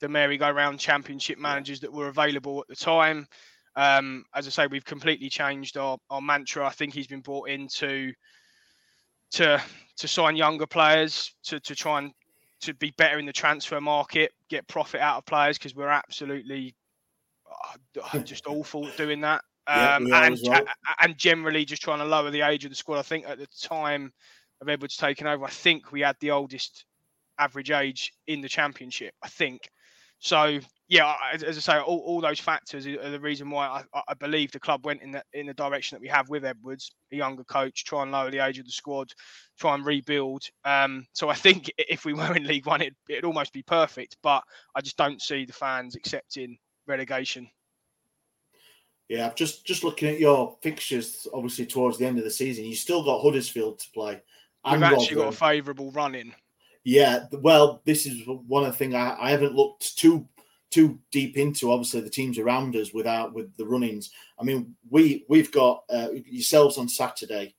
the 0.00 0.08
merry-go-round 0.08 0.78
championship 0.78 1.38
managers 1.38 1.80
that 1.80 1.92
were 1.92 2.08
available 2.08 2.60
at 2.60 2.68
the 2.68 2.76
time. 2.76 3.26
Um, 3.76 4.24
as 4.34 4.46
I 4.46 4.50
say, 4.50 4.66
we've 4.66 4.84
completely 4.84 5.28
changed 5.28 5.76
our, 5.76 5.98
our 6.10 6.20
mantra. 6.20 6.66
I 6.66 6.70
think 6.70 6.92
he's 6.92 7.06
been 7.06 7.20
brought 7.20 7.48
in 7.48 7.68
to 7.76 8.12
to 9.32 9.62
to 9.96 10.08
sign 10.08 10.36
younger 10.36 10.66
players 10.66 11.32
to 11.44 11.60
to 11.60 11.74
try 11.74 11.98
and 11.98 12.12
to 12.62 12.74
be 12.74 12.92
better 12.98 13.18
in 13.18 13.26
the 13.26 13.32
transfer 13.32 13.80
market, 13.80 14.32
get 14.48 14.66
profit 14.68 15.00
out 15.00 15.18
of 15.18 15.24
players 15.24 15.56
because 15.56 15.74
we're 15.74 15.88
absolutely 15.88 16.74
uh, 18.12 18.18
just 18.18 18.46
awful 18.46 18.86
at 18.86 18.96
doing 18.96 19.22
that. 19.22 19.42
Yeah, 19.76 19.96
Um, 19.96 20.12
are 20.12 20.24
and, 20.24 20.68
and 21.00 21.18
generally 21.18 21.64
just 21.64 21.82
trying 21.82 22.00
to 22.00 22.04
lower 22.04 22.30
the 22.30 22.42
age 22.42 22.64
of 22.64 22.70
the 22.70 22.76
squad. 22.76 22.98
I 22.98 23.02
think 23.02 23.26
at 23.26 23.38
the 23.38 23.46
time 23.62 24.12
of 24.60 24.68
Edwards 24.68 24.96
taking 24.96 25.26
over, 25.26 25.44
I 25.44 25.50
think 25.50 25.92
we 25.92 26.00
had 26.00 26.16
the 26.20 26.32
oldest 26.32 26.84
average 27.38 27.70
age 27.70 28.12
in 28.26 28.40
the 28.40 28.48
championship. 28.48 29.14
I 29.22 29.28
think 29.28 29.70
So 30.20 30.60
yeah, 30.88 31.14
as, 31.32 31.42
as 31.42 31.56
I 31.56 31.60
say, 31.60 31.80
all, 31.80 31.98
all 32.00 32.20
those 32.20 32.40
factors 32.40 32.86
are 32.86 33.10
the 33.10 33.20
reason 33.20 33.48
why 33.48 33.82
I, 33.94 34.02
I 34.08 34.14
believe 34.14 34.52
the 34.52 34.60
club 34.60 34.84
went 34.84 35.02
in 35.02 35.12
the 35.12 35.22
in 35.32 35.46
the 35.46 35.54
direction 35.54 35.96
that 35.96 36.02
we 36.02 36.08
have 36.08 36.28
with 36.28 36.44
Edwards, 36.44 36.92
a 37.12 37.16
younger 37.16 37.44
coach, 37.44 37.84
try 37.84 38.02
and 38.02 38.12
lower 38.12 38.30
the 38.30 38.44
age 38.44 38.58
of 38.58 38.66
the 38.66 38.72
squad, 38.72 39.12
try 39.58 39.74
and 39.74 39.86
rebuild. 39.86 40.42
Um, 40.64 41.06
so 41.14 41.30
I 41.30 41.34
think 41.34 41.72
if 41.78 42.04
we 42.04 42.12
were 42.12 42.36
in 42.36 42.46
League 42.46 42.66
One, 42.66 42.82
it, 42.82 42.94
it'd 43.08 43.24
almost 43.24 43.52
be 43.52 43.62
perfect. 43.62 44.16
But 44.22 44.42
I 44.74 44.82
just 44.82 44.98
don't 44.98 45.22
see 45.22 45.46
the 45.46 45.52
fans 45.54 45.96
accepting 45.96 46.58
relegation. 46.86 47.48
Yeah, 49.10 49.32
just 49.34 49.66
just 49.66 49.82
looking 49.82 50.08
at 50.08 50.20
your 50.20 50.56
fixtures, 50.62 51.26
obviously 51.34 51.66
towards 51.66 51.98
the 51.98 52.06
end 52.06 52.18
of 52.18 52.24
the 52.24 52.30
season, 52.30 52.64
you 52.64 52.76
still 52.76 53.02
got 53.02 53.20
Huddersfield 53.20 53.80
to 53.80 53.90
play. 53.90 54.22
We've 54.64 54.80
actually 54.84 55.16
got 55.16 55.34
a 55.34 55.36
favourable 55.36 55.90
run 55.90 56.14
in. 56.14 56.32
Yeah, 56.84 57.24
well, 57.32 57.82
this 57.84 58.06
is 58.06 58.24
one 58.24 58.62
of 58.62 58.70
the 58.70 58.78
things 58.78 58.94
I, 58.94 59.16
I 59.20 59.30
haven't 59.30 59.56
looked 59.56 59.98
too 59.98 60.28
too 60.70 61.00
deep 61.10 61.36
into. 61.36 61.72
Obviously, 61.72 62.02
the 62.02 62.08
teams 62.08 62.38
around 62.38 62.76
us 62.76 62.94
without 62.94 63.34
with 63.34 63.56
the 63.56 63.66
runnings. 63.66 64.10
I 64.38 64.44
mean, 64.44 64.76
we 64.88 65.24
we've 65.28 65.50
got 65.50 65.82
uh, 65.92 66.10
yourselves 66.24 66.78
on 66.78 66.88
Saturday, 66.88 67.56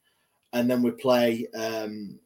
and 0.54 0.70
then 0.70 0.82
we 0.82 0.92
play. 0.92 1.48
Um, 1.54 2.18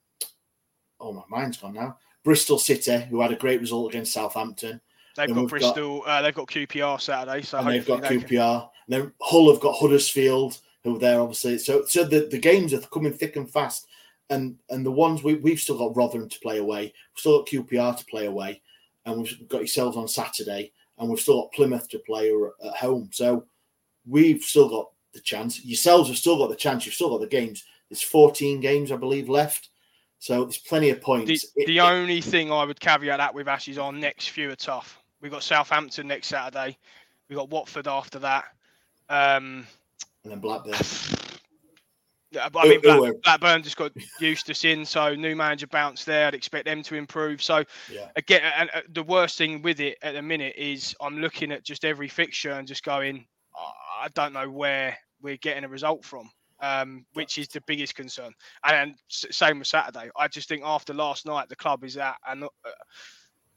oh, 0.99 1.13
my 1.13 1.23
mind's 1.29 1.57
gone 1.57 1.73
now. 1.73 1.97
Bristol 2.23 2.59
City, 2.59 2.99
who 3.09 3.21
had 3.21 3.31
a 3.31 3.37
great 3.37 3.59
result 3.59 3.91
against 3.91 4.13
Southampton. 4.13 4.79
They've 5.15 5.33
got 5.33 5.47
Bristol. 5.47 6.03
uh, 6.05 6.21
they've 6.21 6.35
got 6.35 6.47
QPR 6.47 7.01
Saturday, 7.01 7.41
so 7.41 7.63
they've 7.63 7.83
got 7.87 8.03
they 8.03 8.19
can- 8.19 8.21
QPR. 8.21 8.69
And 8.87 8.93
then 8.93 9.11
Hull 9.21 9.51
have 9.51 9.61
got 9.61 9.75
Huddersfield, 9.77 10.57
who 10.83 10.95
are 10.95 10.99
there 10.99 11.19
obviously. 11.19 11.57
So 11.57 11.85
so 11.85 12.03
the, 12.03 12.27
the 12.29 12.37
games 12.37 12.73
are 12.73 12.81
coming 12.81 13.13
thick 13.13 13.35
and 13.35 13.49
fast. 13.49 13.87
And 14.29 14.57
and 14.69 14.85
the 14.85 14.91
ones 14.91 15.23
we, 15.23 15.35
we've 15.35 15.59
still 15.59 15.77
got 15.77 15.95
Rotherham 15.95 16.29
to 16.29 16.39
play 16.39 16.57
away, 16.57 16.81
we've 16.83 16.93
still 17.19 17.39
got 17.39 17.47
QPR 17.47 17.97
to 17.97 18.05
play 18.05 18.25
away, 18.25 18.61
and 19.05 19.17
we've 19.21 19.47
got 19.47 19.59
yourselves 19.59 19.97
on 19.97 20.07
Saturday, 20.07 20.71
and 20.97 21.09
we've 21.09 21.19
still 21.19 21.41
got 21.43 21.51
Plymouth 21.53 21.87
to 21.89 21.99
play 21.99 22.31
at 22.65 22.75
home. 22.75 23.09
So 23.13 23.45
we've 24.07 24.41
still 24.41 24.67
got 24.69 24.89
the 25.13 25.19
chance. 25.21 25.63
Yourselves 25.63 26.09
have 26.09 26.17
still 26.17 26.37
got 26.37 26.49
the 26.49 26.55
chance. 26.55 26.85
You've 26.85 26.95
still 26.95 27.09
got 27.09 27.21
the 27.21 27.27
games. 27.27 27.65
There's 27.89 28.01
14 28.01 28.59
games, 28.61 28.91
I 28.91 28.95
believe, 28.95 29.29
left. 29.29 29.69
So 30.17 30.43
there's 30.43 30.57
plenty 30.57 30.89
of 30.89 31.01
points. 31.01 31.27
The, 31.53 31.61
It- 31.61 31.67
the 31.67 31.81
only 31.81 32.19
thing 32.19 32.51
I 32.51 32.63
would 32.65 32.79
caveat 32.79 33.19
that 33.19 33.33
with 33.35 33.47
Ash 33.47 33.67
is 33.67 33.77
our 33.77 33.91
next 33.93 34.29
few 34.29 34.49
are 34.49 34.55
tough. 34.55 34.99
We've 35.21 35.31
got 35.31 35.43
Southampton 35.43 36.07
next 36.07 36.27
Saturday. 36.27 36.77
We've 37.29 37.37
got 37.37 37.49
Watford 37.51 37.87
after 37.87 38.17
that. 38.19 38.45
Um, 39.09 39.67
and 40.23 40.31
then 40.31 40.39
Blackburn. 40.39 40.73
yeah, 42.31 42.49
but 42.49 42.65
I 42.65 42.69
mean, 42.69 42.81
Black, 42.81 43.13
Blackburn 43.23 43.63
just 43.63 43.77
got 43.77 43.91
Eustace 44.19 44.65
in, 44.65 44.85
so 44.85 45.13
new 45.13 45.35
manager 45.35 45.67
bounced 45.67 46.05
there. 46.05 46.27
I'd 46.27 46.33
expect 46.33 46.65
them 46.65 46.81
to 46.83 46.95
improve. 46.95 47.41
So 47.43 47.63
Yeah. 47.91 48.09
again, 48.15 48.41
and 48.57 48.69
the 48.89 49.03
worst 49.03 49.37
thing 49.37 49.61
with 49.61 49.79
it 49.79 49.97
at 50.01 50.13
the 50.15 50.21
minute 50.21 50.55
is 50.57 50.95
I'm 50.99 51.19
looking 51.19 51.51
at 51.51 51.63
just 51.63 51.85
every 51.85 52.07
fixture 52.07 52.51
and 52.53 52.67
just 52.67 52.83
going, 52.83 53.27
"Oh, 53.55 53.71
I 54.01 54.07
don't 54.09 54.33
know 54.33 54.49
where 54.49 54.97
we're 55.21 55.37
getting 55.37 55.63
a 55.63 55.69
result 55.69 56.03
from. 56.03 56.29
Um, 56.61 57.05
which 57.13 57.37
is 57.37 57.49
the 57.49 57.59
biggest 57.67 57.95
concern, 57.95 58.31
and, 58.63 58.95
same 59.09 59.59
with 59.59 59.67
Saturday. 59.67 60.09
I 60.15 60.29
just 60.29 60.47
think 60.47 60.63
after 60.63 60.93
last 60.93 61.25
night, 61.25 61.49
the 61.49 61.55
club 61.57 61.83
is 61.83 61.97
at 61.97 62.15
uh, 62.25 62.47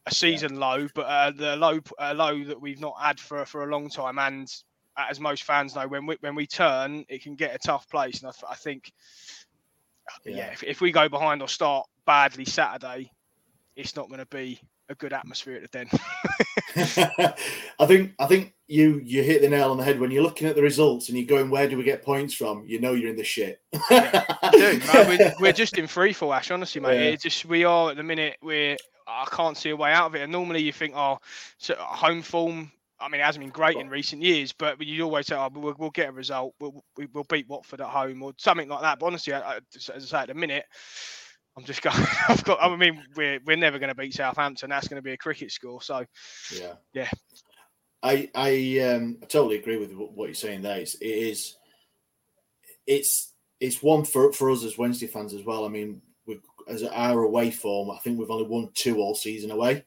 a 0.05 0.15
season 0.15 0.59
low, 0.59 0.89
but 0.97 1.07
uh, 1.07 1.31
the 1.31 1.57
low 1.57 1.79
uh, 2.01 2.13
low 2.15 2.43
that 2.43 2.61
we've 2.61 2.81
not 2.81 3.01
had 3.01 3.21
for 3.21 3.47
for 3.47 3.63
a 3.63 3.71
long 3.71 3.89
time. 3.89 4.19
And 4.19 4.53
as 4.99 5.21
most 5.21 5.45
fans 5.45 5.75
know, 5.75 5.87
when 5.87 6.07
we 6.07 6.17
when 6.21 6.35
we 6.35 6.47
turn, 6.47 7.05
it 7.09 7.23
can 7.23 7.35
get 7.37 7.55
a 7.55 7.59
tough 7.59 7.89
place. 7.89 8.23
And 8.23 8.31
I, 8.31 8.53
I 8.53 8.55
think, 8.57 8.93
yeah, 10.25 10.37
Yeah. 10.37 10.47
if, 10.53 10.63
if 10.65 10.81
we 10.81 10.91
go 10.93 11.09
behind 11.09 11.41
or 11.43 11.49
start 11.49 11.87
badly 12.07 12.45
Saturday, 12.45 13.11
it's 13.77 13.95
not 13.95 14.09
going 14.09 14.21
to 14.21 14.27
be 14.27 14.61
a 14.89 14.95
good 14.95 15.13
atmosphere 15.13 15.57
at 15.57 15.71
the 15.71 15.79
den. 15.79 15.89
I 17.79 17.87
think 17.87 18.13
I 18.19 18.27
think 18.27 18.55
you 18.67 19.01
you 19.05 19.23
hit 19.23 19.43
the 19.43 19.49
nail 19.49 19.71
on 19.71 19.77
the 19.77 19.85
head 19.85 20.01
when 20.01 20.11
you're 20.11 20.23
looking 20.23 20.49
at 20.49 20.57
the 20.57 20.63
results 20.63 21.09
and 21.09 21.17
you're 21.19 21.27
going, 21.27 21.51
where 21.51 21.69
do 21.69 21.77
we 21.77 21.85
get 21.85 22.03
points 22.03 22.35
from? 22.35 22.65
You 22.67 22.81
know 22.81 22.93
you're 22.95 23.11
in 23.11 23.17
the 23.17 23.25
shit. 23.25 23.61
Dude, 23.73 23.83
no, 23.93 25.05
we're, 25.07 25.35
we're 25.41 25.53
just 25.53 25.79
in 25.79 25.87
free 25.87 26.13
fall, 26.13 26.33
Ash. 26.35 26.51
Honestly, 26.51 26.81
mate, 26.81 26.95
Yeah. 27.05 27.11
it's 27.11 27.23
just 27.23 27.45
we 27.45 27.65
are 27.65 27.91
at 27.91 27.97
the 27.97 28.03
minute. 28.03 28.37
We're 28.43 28.77
I 29.07 29.27
can't 29.31 29.57
see 29.57 29.71
a 29.71 29.77
way 29.77 29.93
out 29.93 30.07
of 30.07 30.15
it. 30.17 30.23
And 30.23 30.33
normally 30.33 30.61
you 30.63 30.73
think, 30.73 30.95
oh, 30.97 31.19
so 31.59 31.75
home 31.79 32.23
form. 32.23 32.73
I 33.01 33.09
mean, 33.09 33.21
it 33.21 33.25
hasn't 33.25 33.45
been 33.45 33.53
great 33.53 33.77
in 33.77 33.89
recent 33.89 34.23
years, 34.23 34.53
but 34.53 34.81
you 34.85 35.05
always 35.05 35.27
say, 35.27 35.37
oh, 35.37 35.49
we'll, 35.55 35.75
we'll 35.79 35.91
get 35.91 36.09
a 36.09 36.13
result. 36.13 36.55
We'll, 36.61 36.83
we- 36.97 37.09
we'll 37.13 37.25
beat 37.25 37.49
Watford 37.49 37.81
at 37.81 37.89
home 37.89 38.23
or 38.23 38.33
something 38.39 38.69
like 38.69 38.83
that. 38.83 38.99
But 38.99 39.07
honestly, 39.07 39.33
I, 39.33 39.41
I, 39.41 39.57
as 39.75 39.91
I 39.91 39.99
say, 39.99 40.19
at 40.19 40.29
the 40.29 40.35
minute, 40.35 40.65
I'm 41.57 41.65
just 41.65 41.83
going. 41.83 41.97
I've 42.29 42.45
got. 42.45 42.63
I 42.63 42.75
mean, 42.77 43.03
we're 43.17 43.41
we're 43.45 43.57
never 43.57 43.79
going 43.79 43.89
to 43.89 43.95
beat 43.95 44.15
Southampton. 44.15 44.71
That's 44.71 44.89
going 44.89 44.97
to 44.97 45.03
be 45.03 45.13
a 45.13 45.17
cricket 45.17 45.51
score. 45.51 45.83
So 45.83 46.05
yeah. 46.55 46.75
yeah, 46.93 47.11
I 48.03 48.31
I 48.35 48.79
um 48.95 49.19
I 49.23 49.27
totally 49.27 49.59
agree 49.59 49.77
with 49.77 49.93
what 49.93 50.27
you're 50.27 50.35
saying 50.35 50.63
there. 50.63 50.79
It's, 50.79 50.95
it 50.95 51.07
is 51.07 51.57
it's 52.87 53.33
it's 53.61 53.83
one 53.83 54.05
for 54.05 54.33
for 54.33 54.51
us 54.51 54.65
as 54.65 54.79
Wednesday 54.79 55.09
fans 55.09 55.35
as 55.35 55.45
well. 55.45 55.65
I 55.65 55.69
mean, 55.69 56.01
we 56.27 56.41
as 56.69 56.85
our 56.85 57.23
away 57.23 57.51
form, 57.51 57.91
I 57.91 57.99
think 57.99 58.19
we've 58.19 58.31
only 58.31 58.47
won 58.47 58.71
two 58.75 58.99
all 58.99 59.15
season 59.15 59.51
away. 59.51 59.85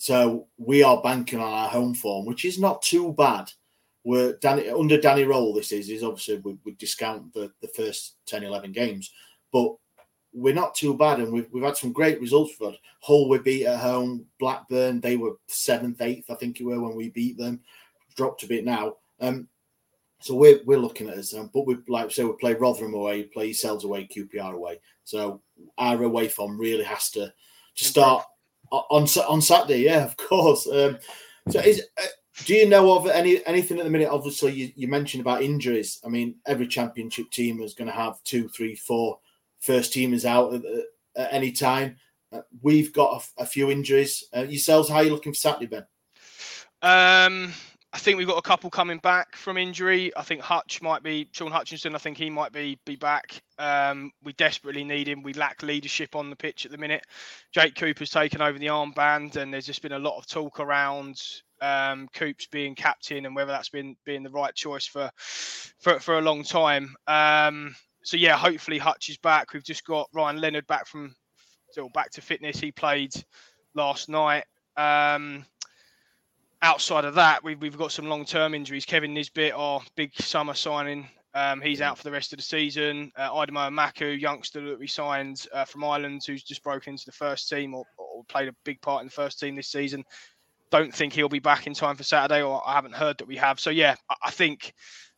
So 0.00 0.46
we 0.56 0.82
are 0.82 1.02
banking 1.02 1.40
on 1.40 1.52
our 1.52 1.68
home 1.68 1.94
form, 1.94 2.24
which 2.24 2.46
is 2.46 2.58
not 2.58 2.80
too 2.80 3.12
bad. 3.12 3.52
We're 4.02 4.32
Danny 4.38 4.70
under 4.70 4.98
Danny 4.98 5.24
Röhl. 5.24 5.54
This 5.54 5.72
is 5.72 5.90
is 5.90 6.02
obviously 6.02 6.38
we, 6.38 6.56
we 6.64 6.72
discount 6.72 7.34
the, 7.34 7.52
the 7.60 7.68
first 7.68 8.14
10, 8.24 8.42
11 8.42 8.72
games, 8.72 9.12
but 9.52 9.74
we're 10.32 10.54
not 10.54 10.74
too 10.74 10.96
bad, 10.96 11.18
and 11.18 11.30
we've, 11.30 11.48
we've 11.52 11.62
had 11.62 11.76
some 11.76 11.92
great 11.92 12.18
results. 12.18 12.54
We've 12.58 12.70
had 12.70 12.78
Hull 13.02 13.28
we 13.28 13.40
beat 13.40 13.66
at 13.66 13.78
home, 13.78 14.24
Blackburn 14.38 15.02
they 15.02 15.18
were 15.18 15.36
seventh, 15.48 16.00
eighth, 16.00 16.30
I 16.30 16.34
think 16.36 16.58
you 16.58 16.68
were 16.68 16.80
when 16.80 16.96
we 16.96 17.10
beat 17.10 17.36
them. 17.36 17.60
Dropped 18.16 18.42
a 18.42 18.46
bit 18.46 18.64
now, 18.64 18.96
um, 19.20 19.48
so 20.22 20.34
we're 20.34 20.60
we're 20.64 20.78
looking 20.78 21.10
at 21.10 21.18
us. 21.18 21.34
Um, 21.34 21.50
but 21.52 21.66
we 21.66 21.76
like 21.88 22.06
I 22.06 22.08
say 22.08 22.24
we 22.24 22.32
play 22.40 22.54
Rotherham 22.54 22.94
away, 22.94 23.24
play 23.24 23.46
yourselves 23.48 23.84
away, 23.84 24.08
QPR 24.10 24.54
away. 24.54 24.80
So 25.04 25.42
our 25.76 26.02
away 26.02 26.28
form 26.28 26.58
really 26.58 26.84
has 26.84 27.10
to 27.10 27.30
to 27.76 27.84
start 27.84 28.24
on 28.70 29.06
on 29.28 29.40
Saturday. 29.42 29.82
Yeah, 29.82 30.04
of 30.04 30.16
course. 30.16 30.66
Um, 30.66 30.98
so 31.48 31.60
is 31.60 31.82
uh, 31.98 32.06
do 32.44 32.54
you 32.54 32.68
know 32.68 32.96
of 32.96 33.06
any 33.06 33.44
anything 33.46 33.78
at 33.78 33.84
the 33.84 33.90
minute? 33.90 34.08
Obviously, 34.08 34.52
you, 34.52 34.72
you 34.74 34.88
mentioned 34.88 35.20
about 35.20 35.42
injuries. 35.42 36.00
I 36.04 36.08
mean, 36.08 36.36
every 36.46 36.66
championship 36.66 37.30
team 37.30 37.60
is 37.60 37.74
going 37.74 37.88
to 37.88 37.94
have 37.94 38.22
two, 38.24 38.48
three, 38.48 38.74
four 38.76 39.18
first 39.60 39.92
teamers 39.92 40.24
out 40.24 40.54
at, 40.54 40.62
at 41.16 41.32
any 41.32 41.52
time. 41.52 41.96
Uh, 42.32 42.42
we've 42.62 42.92
got 42.92 43.24
a 43.38 43.46
few 43.46 43.70
injuries. 43.70 44.24
Uh, 44.34 44.42
yourselves, 44.42 44.88
how 44.88 44.96
are 44.96 45.04
you 45.04 45.10
looking 45.10 45.32
for 45.32 45.38
Saturday, 45.38 45.66
Ben? 45.66 45.86
Um, 46.82 47.52
I 47.92 47.98
think 47.98 48.18
we've 48.18 48.26
got 48.26 48.38
a 48.38 48.42
couple 48.42 48.70
coming 48.70 48.98
back 48.98 49.34
from 49.34 49.58
injury. 49.58 50.12
I 50.16 50.22
think 50.22 50.42
Hutch 50.42 50.80
might 50.80 51.02
be 51.02 51.28
Shaun 51.32 51.50
Hutchinson. 51.50 51.96
I 51.96 51.98
think 51.98 52.18
he 52.18 52.30
might 52.30 52.52
be 52.52 52.78
be 52.84 52.94
back. 52.94 53.42
Um, 53.58 54.12
we 54.22 54.32
desperately 54.34 54.84
need 54.84 55.08
him. 55.08 55.24
We 55.24 55.32
lack 55.32 55.64
leadership 55.64 56.14
on 56.14 56.30
the 56.30 56.36
pitch 56.36 56.64
at 56.64 56.70
the 56.70 56.78
minute. 56.78 57.04
Jake 57.52 57.74
Cooper's 57.74 58.10
taken 58.10 58.42
over 58.42 58.58
the 58.58 58.66
armband, 58.66 59.36
and 59.36 59.52
there's 59.52 59.66
just 59.66 59.82
been 59.82 59.92
a 59.92 59.98
lot 59.98 60.18
of 60.18 60.28
talk 60.28 60.60
around 60.60 61.20
um, 61.60 62.08
Coops 62.14 62.46
being 62.46 62.76
captain 62.76 63.26
and 63.26 63.34
whether 63.34 63.50
that's 63.50 63.68
been 63.68 63.96
being 64.04 64.22
the 64.22 64.30
right 64.30 64.54
choice 64.54 64.86
for 64.86 65.10
for 65.16 65.98
for 65.98 66.16
a 66.16 66.22
long 66.22 66.44
time. 66.44 66.94
Um, 67.08 67.74
so 68.04 68.16
yeah, 68.16 68.36
hopefully 68.36 68.78
Hutch 68.78 69.08
is 69.08 69.18
back. 69.18 69.52
We've 69.52 69.64
just 69.64 69.84
got 69.84 70.08
Ryan 70.14 70.40
Leonard 70.40 70.66
back 70.68 70.86
from 70.86 71.14
still 71.70 71.88
back 71.88 72.10
to 72.12 72.20
fitness. 72.20 72.60
He 72.60 72.70
played 72.70 73.12
last 73.74 74.08
night. 74.08 74.44
Um, 74.76 75.44
outside 76.62 77.04
of 77.04 77.14
that, 77.14 77.42
we've, 77.42 77.60
we've 77.60 77.78
got 77.78 77.92
some 77.92 78.06
long 78.06 78.24
term 78.24 78.54
injuries. 78.54 78.84
Kevin 78.84 79.14
Nisbet, 79.14 79.52
our 79.54 79.80
big 79.96 80.14
summer 80.20 80.54
signing, 80.54 81.08
um, 81.34 81.60
he's 81.60 81.80
out 81.80 81.96
for 81.96 82.04
the 82.04 82.10
rest 82.10 82.32
of 82.32 82.38
the 82.38 82.42
season. 82.42 83.12
Uh, 83.16 83.30
Aidomo 83.30 83.70
Emakhu, 83.70 84.20
youngster 84.20 84.68
that 84.68 84.78
we 84.78 84.86
signed 84.86 85.46
uh, 85.52 85.64
from 85.64 85.84
Ireland, 85.84 86.22
who's 86.26 86.42
just 86.42 86.62
broken 86.62 86.94
into 86.94 87.06
the 87.06 87.12
first 87.12 87.48
team 87.48 87.74
or, 87.74 87.84
or 87.98 88.24
played 88.24 88.48
a 88.48 88.54
big 88.64 88.80
part 88.80 89.02
in 89.02 89.06
the 89.06 89.12
first 89.12 89.38
team 89.38 89.54
this 89.54 89.68
season. 89.68 90.04
Don't 90.70 90.94
think 90.94 91.12
he'll 91.12 91.28
be 91.28 91.38
back 91.38 91.66
in 91.66 91.74
time 91.74 91.96
for 91.96 92.04
Saturday, 92.04 92.42
or 92.42 92.62
I 92.66 92.74
haven't 92.74 92.94
heard 92.94 93.18
that 93.18 93.28
we 93.28 93.36
have. 93.36 93.58
So, 93.58 93.70
yeah, 93.70 93.94
I, 94.08 94.14
I 94.26 94.30
think 94.30 94.72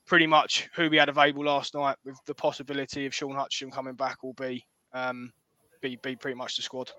pretty 0.06 0.26
much 0.26 0.68
who 0.74 0.90
we 0.90 0.96
had 0.96 1.08
available 1.08 1.44
last 1.44 1.74
night 1.74 1.96
with 2.04 2.16
the 2.26 2.34
possibility 2.34 3.06
of 3.06 3.14
Shaun 3.14 3.34
Hutchinson 3.34 3.70
coming 3.70 3.94
back 3.94 4.22
will 4.22 4.34
be 4.34 4.64
um, 4.92 5.32
be, 5.80 5.96
be 6.02 6.16
pretty 6.16 6.36
much 6.36 6.56
the 6.56 6.62
squad. 6.62 6.90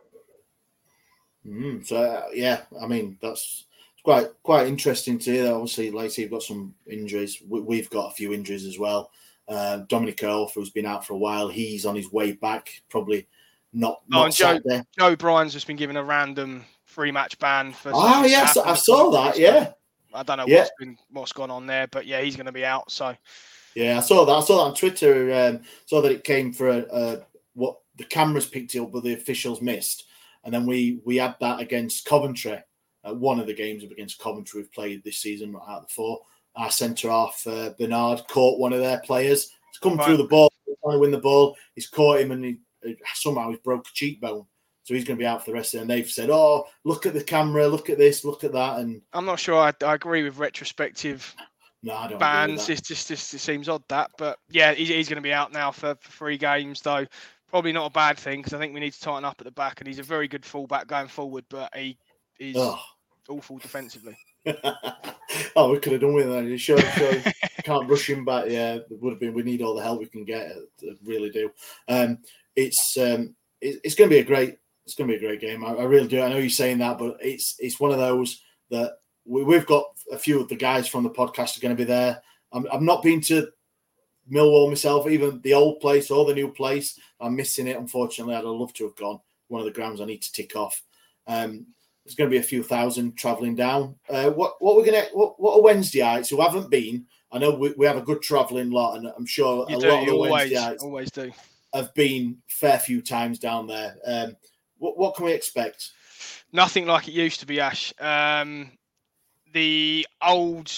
Mm, 1.45 1.86
so 1.86 1.97
uh, 1.97 2.25
yeah, 2.34 2.62
I 2.82 2.88
mean 2.88 3.17
that's 3.21 3.65
quite 4.03 4.27
quite 4.43 4.67
interesting 4.67 5.17
to 5.19 5.31
hear. 5.31 5.53
Obviously, 5.53 6.09
say, 6.09 6.21
you've 6.21 6.31
got 6.31 6.43
some 6.43 6.75
injuries. 6.87 7.41
We, 7.47 7.61
we've 7.61 7.89
got 7.89 8.11
a 8.11 8.15
few 8.15 8.33
injuries 8.33 8.65
as 8.65 8.77
well. 8.77 9.11
Uh, 9.47 9.77
Dominic 9.87 10.23
Earl, 10.23 10.51
who's 10.53 10.69
been 10.69 10.85
out 10.85 11.05
for 11.05 11.13
a 11.13 11.17
while, 11.17 11.47
he's 11.49 11.85
on 11.85 11.95
his 11.95 12.11
way 12.11 12.33
back. 12.33 12.81
Probably 12.89 13.27
not. 13.71 14.01
Oh, 14.13 14.25
not 14.25 14.33
Joe. 14.33 14.59
Joe 14.97 15.15
Bryan's 15.15 15.53
just 15.53 15.67
been 15.67 15.75
given 15.75 15.97
a 15.97 16.03
random 16.03 16.63
three 16.87 17.11
match 17.11 17.39
ban 17.39 17.73
for. 17.73 17.91
Oh 17.93 18.25
yes, 18.25 18.57
I 18.57 18.75
saw 18.75 19.09
that. 19.11 19.37
Yeah, 19.37 19.71
I 20.13 20.23
don't 20.23 20.37
know 20.37 20.45
Yeah. 20.47 20.59
what's 20.59 20.71
been 20.79 20.97
what's 21.11 21.33
gone 21.33 21.51
on 21.51 21.65
there, 21.65 21.87
but 21.87 22.05
yeah, 22.05 22.21
he's 22.21 22.35
going 22.35 22.45
to 22.45 22.51
be 22.51 22.65
out. 22.65 22.91
So 22.91 23.15
yeah, 23.75 23.97
I 23.97 24.01
saw 24.01 24.25
that. 24.25 24.33
I 24.33 24.41
saw 24.41 24.57
that 24.57 24.69
on 24.69 24.75
Twitter. 24.75 25.33
Um, 25.33 25.61
saw 25.85 26.01
that 26.01 26.11
it 26.11 26.23
came 26.23 26.53
for 26.53 26.69
a, 26.69 26.85
a, 26.91 27.19
what 27.53 27.77
the 27.95 28.03
cameras 28.05 28.45
picked 28.45 28.75
it 28.75 28.79
up, 28.79 28.91
but 28.91 29.03
the 29.03 29.13
officials 29.13 29.61
missed. 29.61 30.05
And 30.43 30.53
then 30.53 30.65
we 30.65 30.99
we 31.05 31.17
had 31.17 31.35
that 31.39 31.59
against 31.59 32.05
Coventry 32.05 32.59
uh, 33.03 33.13
one 33.13 33.39
of 33.39 33.47
the 33.47 33.53
games 33.53 33.83
up 33.83 33.91
against 33.91 34.19
Coventry 34.19 34.61
we've 34.61 34.71
played 34.71 35.03
this 35.03 35.17
season 35.17 35.55
out 35.55 35.81
of 35.81 35.87
the 35.87 35.93
four. 35.93 36.21
Our 36.55 36.71
centre 36.71 37.09
half 37.09 37.45
uh, 37.47 37.71
Bernard 37.77 38.21
caught 38.27 38.59
one 38.59 38.73
of 38.73 38.79
their 38.79 38.99
players. 38.99 39.51
He's 39.71 39.79
come 39.79 39.97
through 39.97 40.17
the 40.17 40.25
ball, 40.25 40.51
trying 40.83 40.95
to 40.95 40.99
win 40.99 41.11
the 41.11 41.17
ball. 41.17 41.57
He's 41.73 41.87
caught 41.87 42.19
him 42.19 42.31
and 42.31 42.45
he, 42.45 42.57
somehow 43.15 43.49
he's 43.49 43.59
broke 43.59 43.87
a 43.87 43.93
cheekbone. 43.93 44.45
So 44.83 44.93
he's 44.93 45.05
going 45.05 45.17
to 45.17 45.21
be 45.21 45.25
out 45.25 45.43
for 45.43 45.51
the 45.51 45.55
rest 45.55 45.73
of 45.73 45.79
it. 45.79 45.81
And 45.81 45.89
they've 45.89 46.09
said, 46.09 46.29
"Oh, 46.29 46.65
look 46.83 47.05
at 47.05 47.13
the 47.13 47.23
camera, 47.23 47.67
look 47.67 47.89
at 47.89 47.97
this, 47.97 48.25
look 48.25 48.43
at 48.43 48.51
that." 48.51 48.79
And 48.79 49.01
I'm 49.13 49.25
not 49.25 49.39
sure 49.39 49.55
I, 49.55 49.73
I 49.83 49.95
agree 49.95 50.23
with 50.23 50.37
retrospective 50.37 51.33
no, 51.83 51.93
I 51.93 51.95
don't 51.95 52.05
agree 52.05 52.13
with 52.13 52.19
bans. 52.19 52.69
It's 52.69 52.81
just, 52.81 53.09
just 53.09 53.33
it 53.33 53.39
seems 53.39 53.67
odd 53.67 53.83
that, 53.89 54.11
but 54.17 54.39
yeah, 54.49 54.73
he's, 54.73 54.87
he's 54.87 55.09
going 55.09 55.17
to 55.17 55.21
be 55.21 55.33
out 55.33 55.51
now 55.51 55.69
for, 55.69 55.95
for 55.99 56.11
three 56.11 56.37
games, 56.37 56.81
though. 56.81 57.05
Probably 57.49 57.73
not 57.73 57.87
a 57.87 57.93
bad 57.93 58.17
thing 58.17 58.39
because 58.39 58.53
I 58.53 58.57
think 58.57 58.73
we 58.73 58.79
need 58.79 58.93
to 58.93 59.01
tighten 59.01 59.25
up 59.25 59.35
at 59.39 59.45
the 59.45 59.51
back, 59.51 59.79
and 59.79 59.87
he's 59.87 59.99
a 59.99 60.03
very 60.03 60.27
good 60.27 60.45
fullback 60.45 60.87
going 60.87 61.09
forward, 61.09 61.43
but 61.49 61.75
he 61.75 61.97
is 62.39 62.55
Oh. 62.57 62.79
Awful 63.29 63.57
defensively. 63.57 64.17
oh, 65.55 65.71
we 65.71 65.79
could 65.79 65.93
have 65.93 66.01
done 66.01 66.13
with 66.13 66.27
that. 66.27 66.43
You 66.45 66.57
sure, 66.57 66.79
sure 66.79 67.13
can't 67.63 67.89
rush 67.89 68.09
him 68.09 68.25
back. 68.25 68.45
Yeah, 68.47 68.75
it 68.75 68.88
would 68.89 69.12
have 69.12 69.19
been. 69.19 69.33
We 69.33 69.43
need 69.43 69.62
all 69.62 69.75
the 69.75 69.83
help 69.83 69.99
we 69.99 70.05
can 70.07 70.25
get. 70.25 70.51
uh, 70.51 70.93
Really 71.03 71.29
do. 71.29 71.51
Um, 71.88 72.19
it's 72.55 72.97
um, 72.97 73.36
it, 73.62 73.79
it's 73.83 73.95
going 73.95 74.09
to 74.09 74.15
be 74.15 74.19
a 74.19 74.25
great. 74.25 74.57
It's 74.86 74.95
going 74.95 75.09
to 75.09 75.17
be 75.17 75.25
a 75.25 75.27
great 75.27 75.39
game. 75.39 75.63
I, 75.63 75.69
I 75.73 75.83
really 75.83 76.07
do. 76.07 76.21
I 76.21 76.29
know 76.29 76.38
you're 76.38 76.49
saying 76.49 76.79
that, 76.79 76.97
but 76.97 77.17
it's 77.21 77.55
it's 77.59 77.79
one 77.79 77.91
of 77.91 77.97
those 77.97 78.41
that 78.69 78.97
we, 79.25 79.43
we've 79.43 79.65
got 79.65 79.86
a 80.12 80.17
few 80.17 80.39
of 80.41 80.49
the 80.49 80.55
guys 80.55 80.88
from 80.88 81.03
the 81.03 81.09
podcast 81.09 81.57
are 81.57 81.62
going 81.62 81.75
to 81.75 81.81
be 81.81 81.86
there. 81.86 82.21
I'm, 82.51 82.67
I'm 82.71 82.86
not 82.86 83.03
been 83.03 83.21
to 83.21 83.47
Millwall 84.31 84.69
myself, 84.69 85.07
even 85.07 85.41
the 85.41 85.53
old 85.53 85.79
place 85.79 86.12
or 86.12 86.25
the 86.25 86.33
new 86.33 86.49
place. 86.49 86.99
I'm 87.19 87.36
missing 87.36 87.67
it. 87.67 87.77
Unfortunately, 87.77 88.36
I'd 88.36 88.43
love 88.43 88.73
to 88.73 88.86
have 88.86 88.95
gone. 88.95 89.19
One 89.47 89.62
of 89.62 89.65
the 89.65 89.71
grounds 89.71 90.01
I 90.01 90.05
need 90.05 90.21
to 90.21 90.31
tick 90.31 90.55
off. 90.55 90.81
Um, 91.27 91.67
there's 92.05 92.15
going 92.15 92.29
to 92.29 92.33
be 92.33 92.39
a 92.39 92.43
few 92.43 92.63
thousand 92.63 93.15
travelling 93.15 93.55
down. 93.55 93.95
Uh, 94.09 94.29
what 94.29 94.55
what 94.59 94.75
we're 94.75 94.85
gonna 94.85 95.05
what, 95.13 95.39
what 95.39 95.57
are 95.57 95.73
Wednesdayites 95.75 96.29
who 96.29 96.41
haven't 96.41 96.69
been? 96.69 97.05
I 97.31 97.39
know 97.39 97.55
we, 97.55 97.73
we 97.77 97.85
have 97.85 97.97
a 97.97 98.01
good 98.01 98.21
travelling 98.21 98.71
lot, 98.71 98.97
and 98.97 99.07
I'm 99.17 99.25
sure 99.25 99.65
You 99.69 99.77
a 99.77 99.79
do, 99.79 99.87
lot 99.87 99.99
of 99.99 100.03
you 100.05 100.09
the 100.11 100.15
always, 100.17 100.51
Wednesdayites 100.51 100.83
always 100.83 101.11
do. 101.11 101.31
have 101.73 101.93
been 101.93 102.37
fair 102.47 102.77
few 102.77 103.01
times 103.01 103.39
down 103.39 103.67
there. 103.67 103.95
Um, 104.05 104.35
what 104.77 104.97
what 104.97 105.15
can 105.15 105.25
we 105.25 105.33
expect? 105.33 105.89
Nothing 106.51 106.85
like 106.85 107.07
it 107.07 107.13
used 107.13 107.39
to 107.39 107.45
be, 107.45 107.59
Ash. 107.59 107.93
Um, 107.99 108.71
the 109.53 110.05
old 110.21 110.71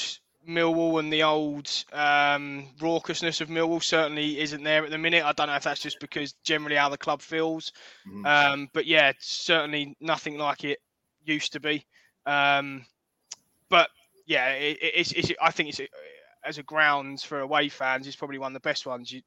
Millwall 0.48 1.00
and 1.00 1.12
the 1.12 1.24
old 1.24 1.68
um, 1.92 2.68
raucousness 2.80 3.42
of 3.42 3.50
Millwall 3.50 3.82
certainly 3.84 4.40
isn't 4.40 4.64
there 4.64 4.86
at 4.86 4.92
the 4.92 4.98
minute. 4.98 5.24
I 5.26 5.32
don't 5.34 5.48
know 5.48 5.56
if 5.56 5.64
that's 5.64 5.82
just 5.82 6.00
because 6.00 6.34
generally 6.44 6.76
how 6.76 6.88
the 6.90 6.98
club 6.98 7.22
feels. 7.22 7.72
Mhm. 8.08 8.26
Um, 8.26 8.70
but 8.74 8.86
yeah, 8.86 9.12
certainly 9.20 9.96
nothing 10.00 10.38
like 10.38 10.64
it 10.64 10.78
used 11.26 11.54
to 11.54 11.60
be. 11.60 11.86
Um, 12.26 12.86
but 13.70 13.90
yeah, 14.26 14.50
it, 14.54 14.78
it- 14.82 14.94
it's, 14.96 15.12
it's, 15.12 15.32
I 15.42 15.52
think 15.52 15.70
it's 15.70 15.82
as 16.44 16.58
a 16.60 16.64
grounds 16.64 17.24
for 17.24 17.40
away 17.40 17.70
fans, 17.70 18.06
it's 18.08 18.16
probably 18.16 18.38
one 18.38 18.52
of 18.52 18.54
the 18.54 18.60
best 18.68 18.86
ones. 18.86 19.12
You, 19.12 19.22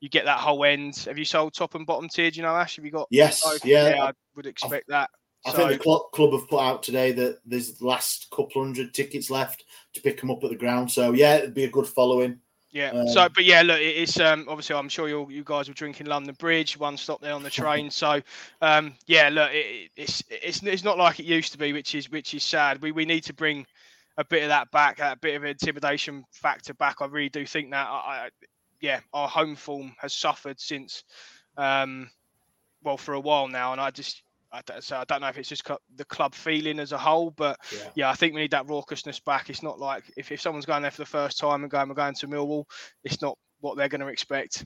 you, 0.00 0.08
get 0.10 0.26
that 0.26 0.38
whole 0.38 0.62
end. 0.64 0.96
Have 1.06 1.16
you 1.16 1.24
sold 1.24 1.54
top 1.54 1.74
and 1.74 1.86
bottom 1.86 2.08
tier? 2.08 2.30
Do 2.30 2.36
you 2.36 2.42
know, 2.42 2.54
Ash? 2.54 2.76
Have 2.76 2.84
you 2.84 2.90
got? 2.90 3.08
Yes, 3.10 3.42
both? 3.42 3.64
yeah. 3.64 3.96
I 3.98 4.12
would 4.36 4.46
expect 4.46 4.88
that. 4.88 5.08
I 5.46 5.50
So- 5.52 5.56
think 5.56 5.72
the 5.72 5.78
club, 5.78 6.02
club 6.12 6.32
have 6.32 6.48
put 6.48 6.60
out 6.60 6.82
today 6.82 7.12
that 7.12 7.38
there's 7.46 7.74
the 7.74 7.86
last 7.86 8.28
couple 8.30 8.62
hundred 8.62 8.92
tickets 8.94 9.30
left 9.30 9.64
to 9.94 10.00
pick 10.02 10.20
them 10.20 10.30
up 10.30 10.44
at 10.44 10.50
the 10.50 10.56
ground. 10.56 10.90
So 10.90 11.12
yeah, 11.12 11.36
it'd 11.36 11.54
be 11.54 11.64
a 11.64 11.70
good 11.70 11.86
following. 11.86 12.38
Yeah. 12.72 12.90
Um, 12.90 13.06
so, 13.06 13.28
but 13.28 13.44
yeah, 13.44 13.62
look, 13.62 13.78
it's 13.80 14.18
um, 14.18 14.46
obviously 14.48 14.76
I'm 14.76 14.88
sure 14.88 15.08
you 15.08 15.28
you 15.30 15.44
guys 15.44 15.68
were 15.68 15.74
drinking 15.74 16.06
London 16.06 16.34
Bridge, 16.38 16.78
one 16.78 16.96
stop 16.96 17.20
there 17.20 17.34
on 17.34 17.42
the 17.42 17.50
train. 17.50 17.90
So, 17.90 18.20
um, 18.62 18.94
yeah, 19.06 19.28
look, 19.30 19.50
it, 19.52 19.66
it- 19.66 19.90
it's 19.96 20.22
it's 20.30 20.62
it's 20.62 20.84
not 20.84 20.98
like 20.98 21.20
it 21.20 21.26
used 21.26 21.52
to 21.52 21.58
be, 21.58 21.72
which 21.72 21.94
is 21.94 22.10
which 22.10 22.34
is 22.34 22.44
sad. 22.44 22.82
We 22.82 22.92
we 22.92 23.04
need 23.04 23.24
to 23.24 23.34
bring 23.34 23.66
a 24.16 24.24
bit 24.24 24.42
of 24.42 24.48
that 24.48 24.70
back, 24.70 24.98
that 24.98 25.20
bit 25.20 25.36
of 25.36 25.44
intimidation 25.44 26.24
factor 26.32 26.74
back. 26.74 26.96
I 27.00 27.06
really 27.06 27.28
do 27.28 27.46
think 27.46 27.70
that. 27.72 27.88
I, 27.88 27.92
I 28.26 28.30
yeah, 28.80 29.00
our 29.12 29.28
home 29.28 29.54
form 29.54 29.94
has 30.00 30.12
suffered 30.12 30.58
since, 30.58 31.04
um, 31.56 32.10
well, 32.82 32.96
for 32.96 33.14
a 33.14 33.20
while 33.20 33.48
now, 33.48 33.72
and 33.72 33.80
I 33.80 33.90
just. 33.90 34.22
I 34.52 34.60
don't, 34.66 34.84
so 34.84 34.96
I 34.96 35.04
don't 35.04 35.20
know 35.22 35.28
if 35.28 35.38
it's 35.38 35.48
just 35.48 35.68
the 35.96 36.04
club 36.04 36.34
feeling 36.34 36.78
as 36.78 36.92
a 36.92 36.98
whole, 36.98 37.30
but 37.30 37.58
Yeah. 37.72 37.88
yeah, 37.94 38.10
I 38.10 38.14
think 38.14 38.34
we 38.34 38.42
need 38.42 38.50
that 38.50 38.66
raucousness 38.66 39.24
back. 39.24 39.48
It's 39.48 39.62
not 39.62 39.78
like 39.78 40.04
if, 40.16 40.30
if 40.30 40.40
someone's 40.40 40.66
going 40.66 40.82
there 40.82 40.90
for 40.90 41.02
the 41.02 41.06
first 41.06 41.38
time 41.38 41.62
and 41.62 41.70
going, 41.70 41.88
we're 41.88 41.94
going 41.94 42.14
to 42.14 42.28
Millwall, 42.28 42.64
it's 43.02 43.22
not 43.22 43.38
what 43.60 43.76
they're 43.76 43.88
going 43.88 44.02
to 44.02 44.08
expect. 44.08 44.64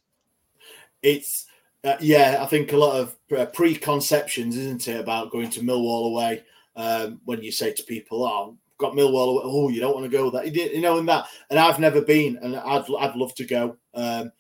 It's 1.02 1.46
uh, 1.84 1.96
yeah, 2.00 2.38
I 2.40 2.46
think 2.46 2.72
a 2.72 2.76
lot 2.76 2.98
of 2.98 3.16
uh, 3.36 3.46
preconceptions, 3.46 4.56
isn't 4.56 4.88
it, 4.88 4.98
about 4.98 5.30
going 5.30 5.50
to 5.50 5.60
Millwall 5.60 6.10
away? 6.10 6.44
Um, 6.74 7.20
when 7.24 7.42
you 7.42 7.52
say 7.52 7.72
to 7.72 7.82
people, 7.84 8.24
"Oh, 8.24 8.50
I've 8.50 8.78
got 8.78 8.94
Millwall 8.94 9.30
away," 9.34 9.42
oh, 9.44 9.68
you 9.68 9.80
don't 9.80 9.94
want 9.94 10.10
to 10.10 10.10
go 10.10 10.42
you 10.42 10.50
you 10.50 10.80
know, 10.80 10.98
and 10.98 11.08
that. 11.08 11.26
And 11.48 11.58
I've 11.60 11.78
never 11.78 12.00
been, 12.00 12.38
and 12.38 12.56
I'd 12.56 12.84
I'd 12.98 13.14
love 13.14 13.34
to 13.36 13.44
go. 13.44 13.76
Um, 13.94 14.32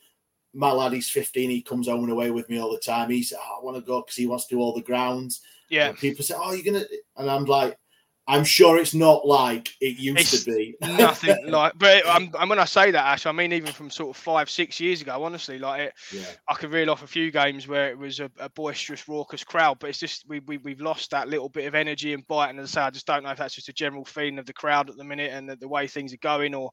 my 0.56 0.72
lad, 0.72 0.92
he's 0.92 1.10
15. 1.10 1.50
He 1.50 1.62
comes 1.62 1.86
home 1.86 2.02
and 2.02 2.12
away 2.12 2.30
with 2.30 2.48
me 2.48 2.58
all 2.58 2.72
the 2.72 2.78
time. 2.78 3.10
He's, 3.10 3.32
oh, 3.32 3.58
I 3.60 3.64
want 3.64 3.76
to 3.76 3.82
go 3.82 4.00
because 4.00 4.16
he 4.16 4.26
wants 4.26 4.46
to 4.46 4.54
do 4.54 4.60
all 4.60 4.74
the 4.74 4.82
grounds. 4.82 5.42
Yeah, 5.68 5.88
And 5.88 5.98
people 5.98 6.24
say, 6.24 6.34
"Oh, 6.36 6.52
you're 6.52 6.72
gonna," 6.72 6.86
and 7.16 7.28
I'm 7.28 7.44
like, 7.44 7.76
"I'm 8.28 8.44
sure 8.44 8.78
it's 8.78 8.94
not 8.94 9.26
like 9.26 9.68
it 9.80 9.98
used 9.98 10.32
It's 10.32 10.44
to 10.44 10.50
be." 10.50 10.76
nothing 10.80 11.46
like. 11.50 11.72
But 11.76 12.06
I'm, 12.06 12.30
and 12.38 12.48
when 12.48 12.60
I 12.60 12.66
say 12.66 12.92
that, 12.92 13.04
Ash, 13.04 13.26
I 13.26 13.32
mean 13.32 13.52
even 13.52 13.72
from 13.72 13.90
sort 13.90 14.16
of 14.16 14.22
five, 14.22 14.48
six 14.48 14.78
years 14.78 15.02
ago. 15.02 15.24
Honestly, 15.24 15.58
like 15.58 15.80
it, 15.80 15.92
yeah, 16.12 16.26
I 16.48 16.54
could 16.54 16.70
reel 16.70 16.88
off 16.88 17.02
a 17.02 17.08
few 17.08 17.32
games 17.32 17.66
where 17.66 17.88
it 17.90 17.98
was 17.98 18.20
a, 18.20 18.30
a 18.38 18.48
boisterous, 18.50 19.08
raucous 19.08 19.42
crowd, 19.42 19.78
but 19.80 19.90
it's 19.90 19.98
just 19.98 20.24
we, 20.28 20.38
we 20.46 20.58
we've 20.58 20.80
lost 20.80 21.10
that 21.10 21.28
little 21.28 21.48
bit 21.48 21.66
of 21.66 21.74
energy 21.74 22.12
and 22.12 22.24
bite. 22.28 22.50
And 22.50 22.60
as 22.60 22.76
I 22.76 22.80
say, 22.80 22.86
I 22.86 22.90
just 22.90 23.06
don't 23.08 23.24
know 23.24 23.30
if 23.30 23.38
that's 23.38 23.56
just 23.56 23.68
a 23.68 23.72
general 23.72 24.04
feeling 24.04 24.38
of 24.38 24.46
the 24.46 24.52
crowd 24.52 24.88
at 24.88 24.96
the 24.96 25.04
minute 25.04 25.32
and 25.32 25.48
the, 25.48 25.56
the 25.56 25.68
way 25.68 25.88
things 25.88 26.14
are 26.14 26.18
going 26.18 26.54
or 26.54 26.70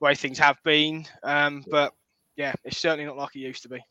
the 0.00 0.06
way 0.06 0.14
things 0.14 0.38
have 0.38 0.56
been. 0.64 1.04
Um, 1.22 1.64
but 1.70 1.92
yeah, 2.36 2.52
it's 2.64 2.78
certainly 2.78 3.04
not 3.04 3.16
like 3.16 3.36
it 3.36 3.40
used 3.40 3.62
to 3.62 3.68
be. 3.68 3.84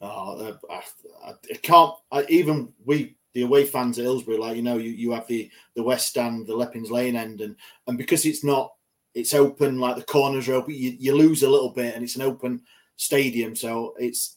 Oh, 0.00 0.56
I, 0.70 0.74
I, 0.74 1.30
I 1.30 1.54
can't. 1.62 1.94
I, 2.12 2.24
even 2.28 2.72
we, 2.84 3.16
the 3.32 3.42
away 3.42 3.64
fans 3.64 3.98
at 3.98 4.04
Hillsborough, 4.04 4.38
like 4.38 4.56
you 4.56 4.62
know, 4.62 4.76
you, 4.76 4.90
you 4.90 5.12
have 5.12 5.26
the 5.26 5.50
the 5.74 5.82
west 5.82 6.08
stand, 6.08 6.46
the 6.46 6.56
Leppings 6.56 6.90
Lane 6.90 7.16
end, 7.16 7.40
and 7.40 7.56
and 7.86 7.96
because 7.96 8.26
it's 8.26 8.44
not, 8.44 8.74
it's 9.14 9.34
open, 9.34 9.78
like 9.78 9.96
the 9.96 10.02
corners 10.02 10.48
are 10.48 10.54
open, 10.54 10.74
you, 10.74 10.96
you 10.98 11.14
lose 11.14 11.42
a 11.42 11.50
little 11.50 11.70
bit, 11.70 11.94
and 11.94 12.04
it's 12.04 12.16
an 12.16 12.22
open 12.22 12.62
stadium, 12.96 13.54
so 13.56 13.94
it's. 13.98 14.36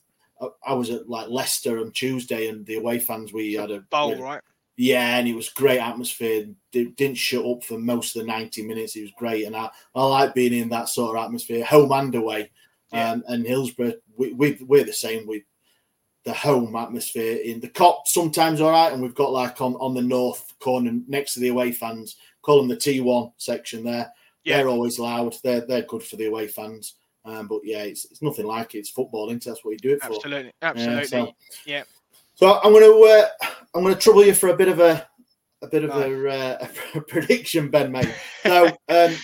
I, 0.65 0.73
was 0.73 0.89
at 0.89 1.09
like 1.09 1.27
Leicester 1.27 1.79
on 1.79 1.91
Tuesday, 1.91 2.47
and 2.47 2.65
the 2.65 2.75
away 2.75 2.99
fans 2.99 3.33
we 3.33 3.55
had 3.55 3.71
a 3.71 3.81
Bowl, 3.81 4.15
we 4.15 4.21
right? 4.21 4.41
Yeah, 4.77 5.17
and 5.17 5.27
it 5.27 5.35
was 5.35 5.49
great 5.49 5.81
atmosphere. 5.81 6.45
Di- 6.71 6.93
Didn't 6.95 7.17
shut 7.17 7.45
up 7.45 7.65
for 7.65 7.77
most 7.77 8.15
of 8.15 8.21
the 8.21 8.27
ninety 8.29 8.65
minutes. 8.65 8.95
It 8.95 9.01
was 9.01 9.11
great, 9.17 9.45
and 9.45 9.53
I, 9.53 9.69
I 9.93 10.05
like 10.05 10.33
being 10.33 10.53
in 10.53 10.69
that 10.69 10.87
sort 10.87 11.17
of 11.17 11.25
atmosphere, 11.25 11.65
home 11.65 11.91
and 11.91 12.15
away. 12.15 12.51
Yeah. 12.91 13.11
Um, 13.11 13.23
and 13.27 13.45
Hillsborough, 13.45 13.93
we, 14.17 14.33
we 14.33 14.57
we're 14.61 14.83
the 14.83 14.93
same. 14.93 15.27
We 15.27 15.45
the 16.25 16.33
home 16.33 16.75
atmosphere 16.75 17.37
in 17.37 17.59
the 17.59 17.69
Kop 17.69 18.01
sometimes 18.05 18.59
all 18.61 18.71
right, 18.71 18.91
and 18.91 19.01
we've 19.01 19.15
got 19.15 19.31
like 19.31 19.61
on 19.61 19.75
on 19.75 19.93
the 19.93 20.01
north 20.01 20.53
corner 20.59 20.91
next 21.07 21.33
to 21.35 21.39
the 21.39 21.49
away 21.49 21.71
fans, 21.71 22.17
call 22.41 22.57
them 22.57 22.67
the 22.67 22.75
T 22.75 22.99
one 23.01 23.31
section 23.37 23.83
there. 23.83 24.11
Yeah. 24.43 24.57
They're 24.57 24.69
always 24.69 24.99
loud. 24.99 25.35
They're 25.43 25.61
they're 25.61 25.83
good 25.83 26.03
for 26.03 26.15
the 26.15 26.25
away 26.25 26.47
fans. 26.47 26.95
Um, 27.25 27.47
but 27.47 27.61
yeah, 27.63 27.83
it's, 27.83 28.05
it's 28.05 28.21
nothing 28.21 28.45
like 28.45 28.73
it. 28.73 28.79
It's 28.79 28.89
football, 28.89 29.29
it? 29.29 29.43
That's 29.43 29.63
what 29.63 29.71
you 29.71 29.77
do 29.77 29.91
it 29.93 30.01
for. 30.01 30.13
Absolutely, 30.13 30.51
Yeah, 30.61 30.69
absolutely. 30.69 31.05
so- 31.05 31.35
yeah. 31.65 31.83
So 32.35 32.57
I'm 32.63 32.71
going 32.71 32.85
to 32.85 33.03
uh, 33.43 33.47
I'm 33.75 33.83
going 33.83 33.93
to 33.93 33.99
trouble 33.99 34.25
you 34.25 34.33
for 34.33 34.49
a 34.49 34.55
bit 34.55 34.69
of 34.69 34.79
a 34.79 35.05
a 35.61 35.67
bit 35.67 35.83
of 35.83 35.89
No. 35.89 36.01
a, 36.01 36.29
uh, 36.29 36.67
a 36.95 37.01
prediction, 37.01 37.69
Ben, 37.69 37.91
mate. 37.91 38.13
So 38.43 38.67
um, 38.87 39.15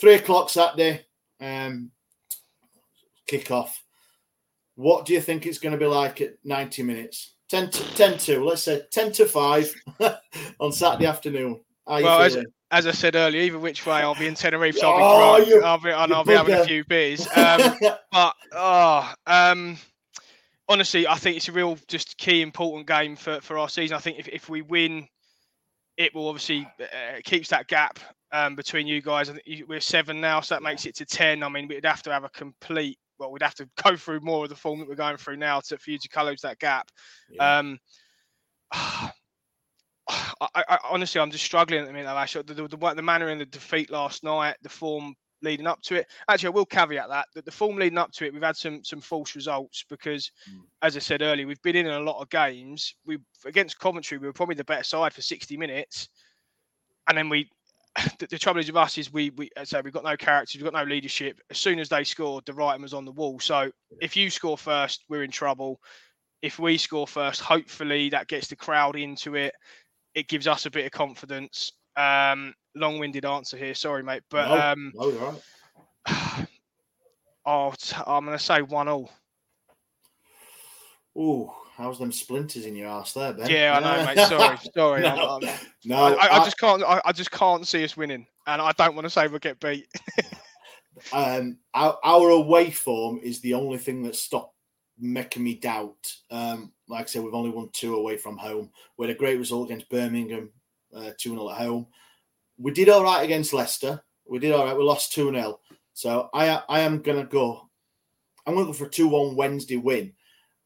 three 0.00 0.14
o'clock 0.14 0.50
Saturday, 0.50 1.06
um, 1.40 1.90
kick 3.28 3.50
off. 3.52 3.82
What 4.74 5.06
do 5.06 5.12
you 5.12 5.20
think 5.20 5.46
it's 5.46 5.58
going 5.58 5.72
to 5.72 5.78
be 5.78 5.86
like 5.86 6.20
at 6.20 6.34
90 6.44 6.82
minutes? 6.82 7.34
10 7.50 7.70
to 7.70 7.94
10 7.94 8.18
to 8.18 8.44
let's 8.44 8.62
say 8.62 8.82
10 8.90 9.12
to 9.12 9.26
5 9.26 9.74
on 10.60 10.72
Saturday 10.72 11.06
afternoon. 11.06 11.60
Well, 11.86 12.20
as, 12.20 12.36
as 12.70 12.86
I 12.86 12.90
said 12.90 13.16
earlier, 13.16 13.40
either 13.40 13.58
which 13.58 13.86
way, 13.86 13.94
I'll 13.96 14.14
be 14.14 14.26
in 14.26 14.34
Tenerife, 14.34 14.76
so 14.76 14.86
Oh, 14.88 14.92
I'll 14.96 15.38
be 15.38 15.44
drunk. 15.46 15.48
you- 15.48 15.64
I'll 15.64 15.78
be, 15.80 15.90
and 15.90 16.12
I'll 16.12 16.24
be 16.24 16.34
having 16.34 16.54
a 16.54 16.64
few 16.64 16.84
beers. 16.84 17.26
Um, 17.36 17.74
but 18.12 18.34
oh, 18.52 19.12
um, 19.26 19.78
honestly, 20.68 21.06
I 21.08 21.14
think 21.14 21.36
it's 21.38 21.48
a 21.48 21.52
real 21.52 21.78
just 21.88 22.18
key 22.18 22.42
important 22.42 22.86
game 22.86 23.16
for, 23.16 23.40
for 23.40 23.56
our 23.56 23.68
season. 23.70 23.96
I 23.96 24.00
think 24.00 24.18
if, 24.18 24.28
if 24.28 24.48
we 24.50 24.60
win, 24.60 25.08
it 25.96 26.14
will 26.14 26.28
obviously 26.28 26.68
uh, 26.80 27.20
keeps 27.24 27.48
that 27.48 27.66
gap 27.68 27.98
um, 28.32 28.54
between 28.54 28.86
you 28.86 29.00
guys. 29.00 29.30
I 29.30 29.32
think 29.34 29.66
we're 29.66 29.80
seven 29.80 30.20
now, 30.20 30.40
so 30.42 30.54
that 30.54 30.62
makes 30.62 30.84
it 30.84 30.94
to 30.96 31.06
ten. 31.06 31.42
I 31.42 31.48
mean, 31.48 31.66
we'd 31.68 31.84
have 31.86 32.02
to 32.02 32.12
have 32.12 32.24
a 32.24 32.28
complete. 32.28 32.98
Well, 33.18 33.30
we'd 33.30 33.42
have 33.42 33.54
to 33.56 33.68
go 33.82 33.96
through 33.96 34.20
more 34.20 34.44
of 34.44 34.50
the 34.50 34.56
form 34.56 34.78
that 34.80 34.88
we're 34.88 34.94
going 34.94 35.16
through 35.16 35.36
now 35.36 35.60
to 35.60 35.78
for 35.78 35.90
you 35.90 35.98
to 35.98 36.08
close 36.08 36.40
that 36.42 36.58
gap. 36.58 36.90
Yeah. 37.30 37.58
Um, 37.58 37.78
I, 38.72 40.62
I, 40.68 40.78
honestly, 40.88 41.20
I'm 41.20 41.30
just 41.30 41.44
struggling 41.44 41.80
at 41.80 41.86
the 41.86 41.92
minute. 41.92 42.08
Ash. 42.08 42.32
The, 42.32 42.42
the, 42.42 42.68
the, 42.68 42.94
the 42.94 43.02
manner 43.02 43.28
in 43.28 43.38
the 43.38 43.44
defeat 43.46 43.90
last 43.90 44.24
night, 44.24 44.56
the 44.62 44.68
form 44.68 45.14
leading 45.42 45.66
up 45.66 45.80
to 45.82 45.96
it. 45.96 46.06
Actually, 46.28 46.48
I 46.48 46.50
will 46.50 46.66
caveat 46.66 47.08
that 47.08 47.26
that 47.34 47.44
the 47.44 47.50
form 47.50 47.76
leading 47.76 47.98
up 47.98 48.10
to 48.12 48.26
it, 48.26 48.32
we've 48.32 48.42
had 48.42 48.56
some 48.56 48.82
some 48.84 49.00
false 49.00 49.34
results 49.36 49.84
because, 49.88 50.30
Mm. 50.50 50.62
as 50.82 50.96
I 50.96 51.00
said 51.00 51.22
earlier, 51.22 51.46
we've 51.46 51.62
been 51.62 51.76
in 51.76 51.86
a 51.86 52.00
lot 52.00 52.20
of 52.20 52.30
games. 52.30 52.94
We 53.04 53.18
against 53.44 53.78
Coventry, 53.78 54.18
we 54.18 54.26
were 54.26 54.32
probably 54.32 54.54
the 54.56 54.64
better 54.64 54.84
side 54.84 55.12
for 55.12 55.22
60 55.22 55.56
minutes, 55.56 56.08
and 57.08 57.16
then 57.16 57.28
we. 57.28 57.50
The, 58.18 58.26
the 58.26 58.38
trouble 58.38 58.60
is 58.60 58.66
with 58.66 58.76
us 58.76 58.98
is 58.98 59.12
we 59.12 59.30
we 59.30 59.50
so 59.64 59.80
we've 59.80 59.92
got 59.92 60.04
no 60.04 60.16
characters, 60.16 60.56
we've 60.56 60.70
got 60.70 60.84
no 60.84 60.88
leadership. 60.88 61.40
As 61.50 61.58
soon 61.58 61.78
as 61.78 61.88
they 61.88 62.04
scored, 62.04 62.44
the 62.46 62.52
writing 62.52 62.82
was 62.82 62.94
on 62.94 63.04
the 63.04 63.12
wall. 63.12 63.40
So 63.40 63.70
if 64.00 64.16
you 64.16 64.30
score 64.30 64.58
first, 64.58 65.04
we're 65.08 65.24
in 65.24 65.30
trouble. 65.30 65.80
If 66.42 66.58
we 66.58 66.78
score 66.78 67.06
first, 67.06 67.40
hopefully 67.40 68.10
that 68.10 68.28
gets 68.28 68.48
the 68.48 68.56
crowd 68.56 68.96
into 68.96 69.34
it. 69.34 69.54
It 70.14 70.28
gives 70.28 70.46
us 70.46 70.66
a 70.66 70.70
bit 70.70 70.86
of 70.86 70.92
confidence. 70.92 71.72
Um, 71.96 72.54
long-winded 72.76 73.24
answer 73.24 73.56
here, 73.56 73.74
sorry, 73.74 74.04
mate, 74.04 74.22
but 74.30 74.48
No, 74.48 74.72
um, 74.72 74.92
no, 74.94 75.10
right. 76.06 76.46
Oh, 77.50 77.72
t- 77.78 77.96
I'm 78.06 78.26
going 78.26 78.36
to 78.36 78.44
say 78.44 78.60
one 78.60 78.88
all. 78.88 79.10
Ooh, 81.16 81.50
how's 81.78 81.98
them 81.98 82.10
splinters 82.12 82.66
in 82.66 82.74
your 82.74 82.88
ass 82.88 83.12
there, 83.12 83.32
Ben? 83.32 83.48
Yeah, 83.48 83.78
I 83.78 83.80
know, 83.80 84.04
mate. 84.04 84.28
Sorry, 84.28 84.58
sorry. 84.74 85.00
no, 85.02 85.08
I'm- 85.08 85.44
I'm- 85.48 85.58
no, 85.84 85.96
I, 85.96 86.26
I, 86.26 86.40
I 86.40 86.44
just 86.44 86.58
can't. 86.58 86.82
I, 86.82 87.00
I 87.04 87.12
just 87.12 87.30
can't 87.30 87.66
see 87.66 87.84
us 87.84 87.96
winning, 87.96 88.26
and 88.46 88.60
I 88.60 88.72
don't 88.72 88.94
want 88.96 89.04
to 89.06 89.10
say 89.10 89.28
we'll 89.28 89.38
get 89.38 89.60
beat. 89.60 89.86
um, 91.12 91.56
our, 91.72 91.98
our 92.04 92.30
away 92.30 92.70
form 92.70 93.20
is 93.22 93.40
the 93.40 93.54
only 93.54 93.78
thing 93.78 94.02
that 94.02 94.16
stopped 94.16 94.54
making 94.98 95.44
me 95.44 95.54
doubt. 95.54 96.12
Um, 96.30 96.72
like 96.88 97.04
I 97.04 97.06
said, 97.06 97.22
we've 97.22 97.32
only 97.32 97.50
won 97.50 97.70
two 97.72 97.94
away 97.94 98.16
from 98.16 98.36
home. 98.36 98.70
We 98.96 99.06
had 99.06 99.14
a 99.14 99.18
great 99.18 99.38
result 99.38 99.70
against 99.70 99.88
Birmingham, 99.88 100.50
uh, 100.94 101.12
2 101.16 101.30
0 101.30 101.50
at 101.50 101.58
home. 101.58 101.86
We 102.58 102.72
did 102.72 102.88
all 102.88 103.04
right 103.04 103.22
against 103.22 103.52
Leicester. 103.52 104.02
We 104.28 104.40
did 104.40 104.52
all 104.52 104.64
right. 104.64 104.76
We 104.76 104.82
lost 104.82 105.12
2 105.12 105.30
0. 105.30 105.60
So 105.94 106.28
I, 106.34 106.62
I 106.68 106.80
am 106.80 107.00
going 107.02 107.18
to 107.18 107.24
go. 107.24 107.68
I'm 108.46 108.54
going 108.54 108.66
to 108.66 108.72
go 108.72 108.76
for 108.78 108.86
a 108.86 108.90
2 108.90 109.06
1 109.06 109.36
Wednesday 109.36 109.76
win. 109.76 110.12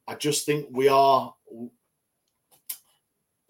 I 0.07 0.15
just 0.15 0.47
think 0.47 0.67
we 0.71 0.89
are 0.89 1.35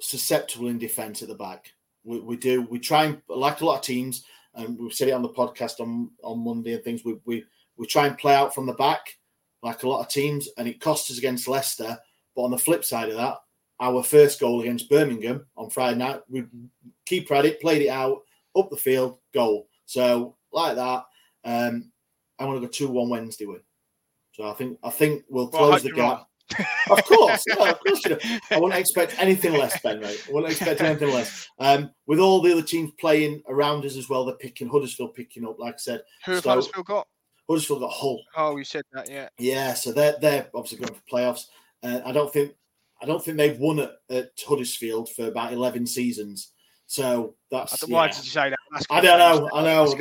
susceptible 0.01 0.69
in 0.69 0.79
defence 0.79 1.23
at 1.23 1.29
the 1.29 1.35
back. 1.35 1.73
We, 2.05 2.21
we 2.21 2.37
do. 2.37 2.63
We 2.63 2.79
try 2.79 3.05
and, 3.05 3.23
like 3.29 3.61
a 3.61 3.65
lot 3.65 3.79
of 3.79 3.85
teams, 3.85 4.25
and 4.55 4.79
we've 4.79 4.93
said 4.93 5.09
it 5.09 5.13
on 5.13 5.23
the 5.23 5.29
podcast 5.29 5.81
on, 5.81 6.11
on 6.23 6.45
Monday 6.45 6.75
and 6.75 6.85
things, 6.85 7.05
we, 7.05 7.17
we, 7.25 7.45
we 7.77 7.87
try 7.87 8.07
and 8.07 8.19
play 8.19 8.35
out 8.35 8.55
from 8.55 8.67
the 8.67 8.75
back 8.75 9.17
like 9.63 9.83
a 9.83 9.89
lot 9.89 10.01
of 10.01 10.09
teams, 10.09 10.49
and 10.59 10.67
it 10.67 10.81
cost 10.81 11.11
us 11.11 11.19
against 11.19 11.49
Leicester. 11.49 11.97
But 12.35 12.43
on 12.43 12.51
the 12.51 12.59
flip 12.59 12.85
side 12.85 13.09
of 13.09 13.17
that, 13.17 13.37
our 13.81 14.03
first 14.03 14.41
goal 14.41 14.61
against 14.61 14.91
Birmingham 14.91 15.47
on 15.57 15.71
Friday 15.71 15.99
night, 15.99 16.21
we 16.29 16.45
keeper 17.07 17.35
had 17.35 17.47
it, 17.47 17.61
played 17.61 17.83
it 17.83 17.89
out, 17.89 18.23
up 18.57 18.71
the 18.71 18.77
field, 18.77 19.19
goal. 19.33 19.69
So 19.87 20.37
like 20.53 20.77
that, 20.77 21.05
um, 21.45 21.91
I'm 22.39 22.47
going 22.49 22.61
to 22.61 22.67
go 22.67 22.71
two 22.71 22.89
one 22.89 23.09
Wednesday 23.09 23.47
win. 23.47 23.61
So 24.33 24.45
I 24.45 24.55
think 24.55 24.79
I 24.83 24.91
think 24.91 25.25
we'll 25.29 25.51
Well, 25.51 25.69
close 25.69 25.83
hope 25.83 25.83
the 25.83 25.93
gap. 25.93 26.29
Of 26.91 27.05
course, 27.05 27.45
of 27.59 27.81
course 27.81 28.05
you 28.05 28.17
do. 28.17 28.19
I 28.51 28.59
wouldn't 28.59 28.79
expect 28.81 29.15
anything 29.19 29.55
less, 29.55 29.81
Ben. 29.81 30.01
Mate. 30.01 30.25
I 30.29 30.33
wouldn't 30.33 30.53
expect 30.53 30.81
anything 30.81 31.13
less. 31.13 31.49
Um, 31.59 31.91
with 32.07 32.19
all 32.19 32.41
the 32.41 32.53
other 32.53 32.63
teams 32.63 32.93
playing 32.99 33.43
around 33.49 33.85
us 33.85 33.97
as 33.97 34.09
well, 34.09 34.25
they're 34.25 34.35
picking 34.37 34.69
Huddersfield 34.69 35.15
picking 35.15 35.47
up. 35.47 35.59
Like 35.59 35.75
I 35.75 35.79
said, 35.79 36.03
Who 36.27 36.41
So- 36.41 36.49
Huddersfield 36.51 36.87
got? 36.87 37.09
Huddersfield 37.49 37.81
got 37.81 37.93
Hull. 37.93 38.23
Oh, 38.37 38.57
you 38.57 38.65
said 38.65 38.85
that, 38.93 39.11
yeah. 39.11 39.29
Yeah, 39.39 39.75
so 39.75 39.93
they're 39.93 40.17
they're 40.21 40.49
obviously 40.55 40.79
going 40.85 40.95
for 40.95 41.03
playoffs. 41.17 41.47
Uh, 41.83 42.01
I 42.05 42.13
don't 42.13 42.33
think 42.33 42.53
I 43.03 43.07
don't 43.07 43.23
think 43.23 43.37
they've 43.37 43.59
won 43.59 43.81
at, 43.81 43.93
at 44.11 44.31
Huddersfield 44.47 45.11
for 45.11 45.27
about 45.27 45.53
eleven 45.53 45.87
seasons. 45.87 46.53
So 46.87 47.35
that's 47.51 47.87
Why 47.89 48.07
yeah. 48.07 48.13
did 48.13 48.25
you 48.25 48.31
say 48.31 48.51
that? 48.51 48.87
I 48.91 49.01
don't 49.01 49.19
know. 49.19 49.49
I 49.55 49.63
know. 49.63 49.95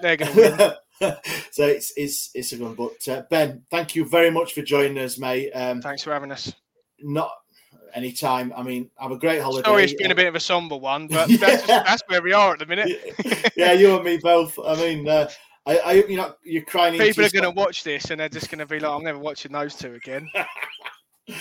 They're 0.00 0.16
going 0.16 0.32
to 0.34 0.58
win. 0.58 0.72
so 1.50 1.66
it's 1.66 1.92
it's 1.96 2.30
it's 2.34 2.52
a 2.52 2.56
good. 2.56 2.76
one. 2.78 2.90
But 3.06 3.08
uh, 3.12 3.22
Ben, 3.30 3.62
thank 3.70 3.94
you 3.94 4.04
very 4.04 4.30
much 4.30 4.54
for 4.54 4.62
joining 4.62 4.98
us, 4.98 5.18
mate. 5.18 5.50
Um, 5.52 5.80
Thanks 5.82 6.02
for 6.02 6.12
having 6.12 6.32
us. 6.32 6.52
not 7.00 7.30
any 7.94 8.12
time. 8.12 8.52
I 8.56 8.62
mean, 8.62 8.90
have 8.98 9.10
a 9.10 9.18
great 9.18 9.40
holiday. 9.40 9.66
Sorry, 9.66 9.84
it's 9.84 9.94
been 9.94 10.10
a 10.10 10.14
bit 10.14 10.26
of 10.26 10.34
a 10.34 10.40
somber 10.40 10.76
one, 10.76 11.06
but 11.08 11.28
Yeah. 11.30 11.36
that's, 11.38 11.66
that's 11.66 12.02
where 12.08 12.22
we 12.22 12.32
are 12.32 12.52
at 12.52 12.58
the 12.58 12.66
minute. 12.66 13.52
yeah, 13.56 13.72
you 13.72 13.94
and 13.96 14.04
me 14.04 14.18
both. 14.18 14.58
I 14.64 14.74
mean, 14.76 15.08
uh, 15.08 15.28
I, 15.66 15.78
I 15.80 15.94
hope 15.96 16.08
you're 16.08 16.18
not 16.18 16.38
you're 16.44 16.62
crying. 16.64 16.94
into 16.94 17.06
People 17.06 17.24
are 17.24 17.30
going 17.30 17.44
to 17.44 17.50
watch 17.50 17.84
this 17.84 18.10
and 18.10 18.20
they're 18.20 18.28
just 18.28 18.50
going 18.50 18.58
to 18.58 18.66
be 18.66 18.78
like, 18.78 18.90
I'm 18.92 19.02
never 19.02 19.18
watching 19.18 19.52
those 19.52 19.74
two 19.74 19.94
again. 19.94 20.30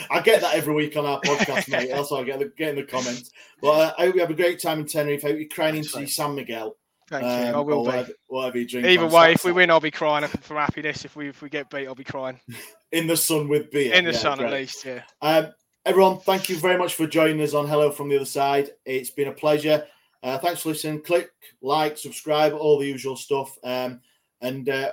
I 0.09 0.19
get 0.21 0.41
that 0.41 0.55
every 0.55 0.73
week 0.73 0.97
on 0.97 1.05
our 1.05 1.21
podcast, 1.21 1.69
mate. 1.69 1.91
Also, 1.91 2.17
I 2.19 2.23
get 2.23 2.39
the, 2.39 2.51
get 2.57 2.69
in 2.69 2.75
the 2.77 2.83
comments. 2.83 3.29
But 3.61 3.69
uh, 3.69 3.93
I 3.99 4.05
hope 4.05 4.15
you 4.15 4.21
have 4.21 4.31
a 4.31 4.35
great 4.35 4.59
time 4.59 4.79
in 4.79 4.87
Tenerife. 4.87 5.23
I 5.23 5.29
hope 5.29 5.37
you're 5.39 5.47
crying 5.49 5.75
into 5.75 6.07
San 6.07 6.33
Miguel. 6.35 6.75
Thank 7.07 7.23
you. 7.23 7.49
um, 7.49 7.55
I 7.55 7.59
will 7.59 7.79
or 7.79 7.83
be. 7.83 7.87
Whatever, 7.89 8.11
whatever 8.27 8.57
you 8.57 8.67
drink. 8.67 8.87
Either 8.87 9.05
way, 9.07 9.31
if 9.33 9.43
we 9.43 9.49
Saturday. 9.49 9.55
win, 9.55 9.71
I'll 9.71 9.79
be 9.79 9.91
crying 9.91 10.27
from 10.27 10.57
happiness. 10.57 11.05
If 11.05 11.15
we 11.15 11.29
if 11.29 11.41
we 11.41 11.49
get 11.49 11.69
beat, 11.69 11.87
I'll 11.87 11.95
be 11.95 12.03
crying. 12.03 12.39
in 12.91 13.07
the 13.07 13.17
sun 13.17 13.47
with 13.47 13.69
beer. 13.71 13.93
In 13.93 14.05
the 14.05 14.11
Yeah, 14.11 14.17
sun, 14.17 14.43
at 14.43 14.51
least, 14.51 14.85
yeah. 14.85 15.03
Um, 15.21 15.47
everyone, 15.85 16.19
thank 16.19 16.49
you 16.49 16.57
very 16.57 16.77
much 16.77 16.95
for 16.95 17.05
joining 17.05 17.41
us 17.41 17.53
on 17.53 17.67
Hello 17.67 17.91
from 17.91 18.09
the 18.09 18.15
Other 18.15 18.25
Side. 18.25 18.71
It's 18.85 19.11
been 19.11 19.27
a 19.27 19.33
pleasure. 19.33 19.85
Uh, 20.23 20.39
thanks 20.39 20.61
for 20.61 20.69
listening. 20.69 21.01
Click, 21.01 21.29
like, 21.61 21.97
subscribe, 21.97 22.53
all 22.53 22.79
the 22.79 22.87
usual 22.87 23.15
stuff. 23.15 23.55
Um, 23.63 24.01
and 24.41 24.67
uh, 24.67 24.91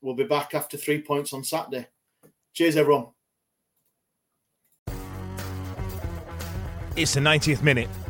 we'll 0.00 0.14
be 0.14 0.24
back 0.24 0.54
after 0.54 0.76
three 0.76 1.00
points 1.00 1.32
on 1.32 1.44
Saturday. 1.44 1.86
Cheers, 2.52 2.76
everyone. 2.76 3.06
It's 6.96 7.14
the 7.14 7.20
90th 7.20 7.62
minute. 7.62 7.88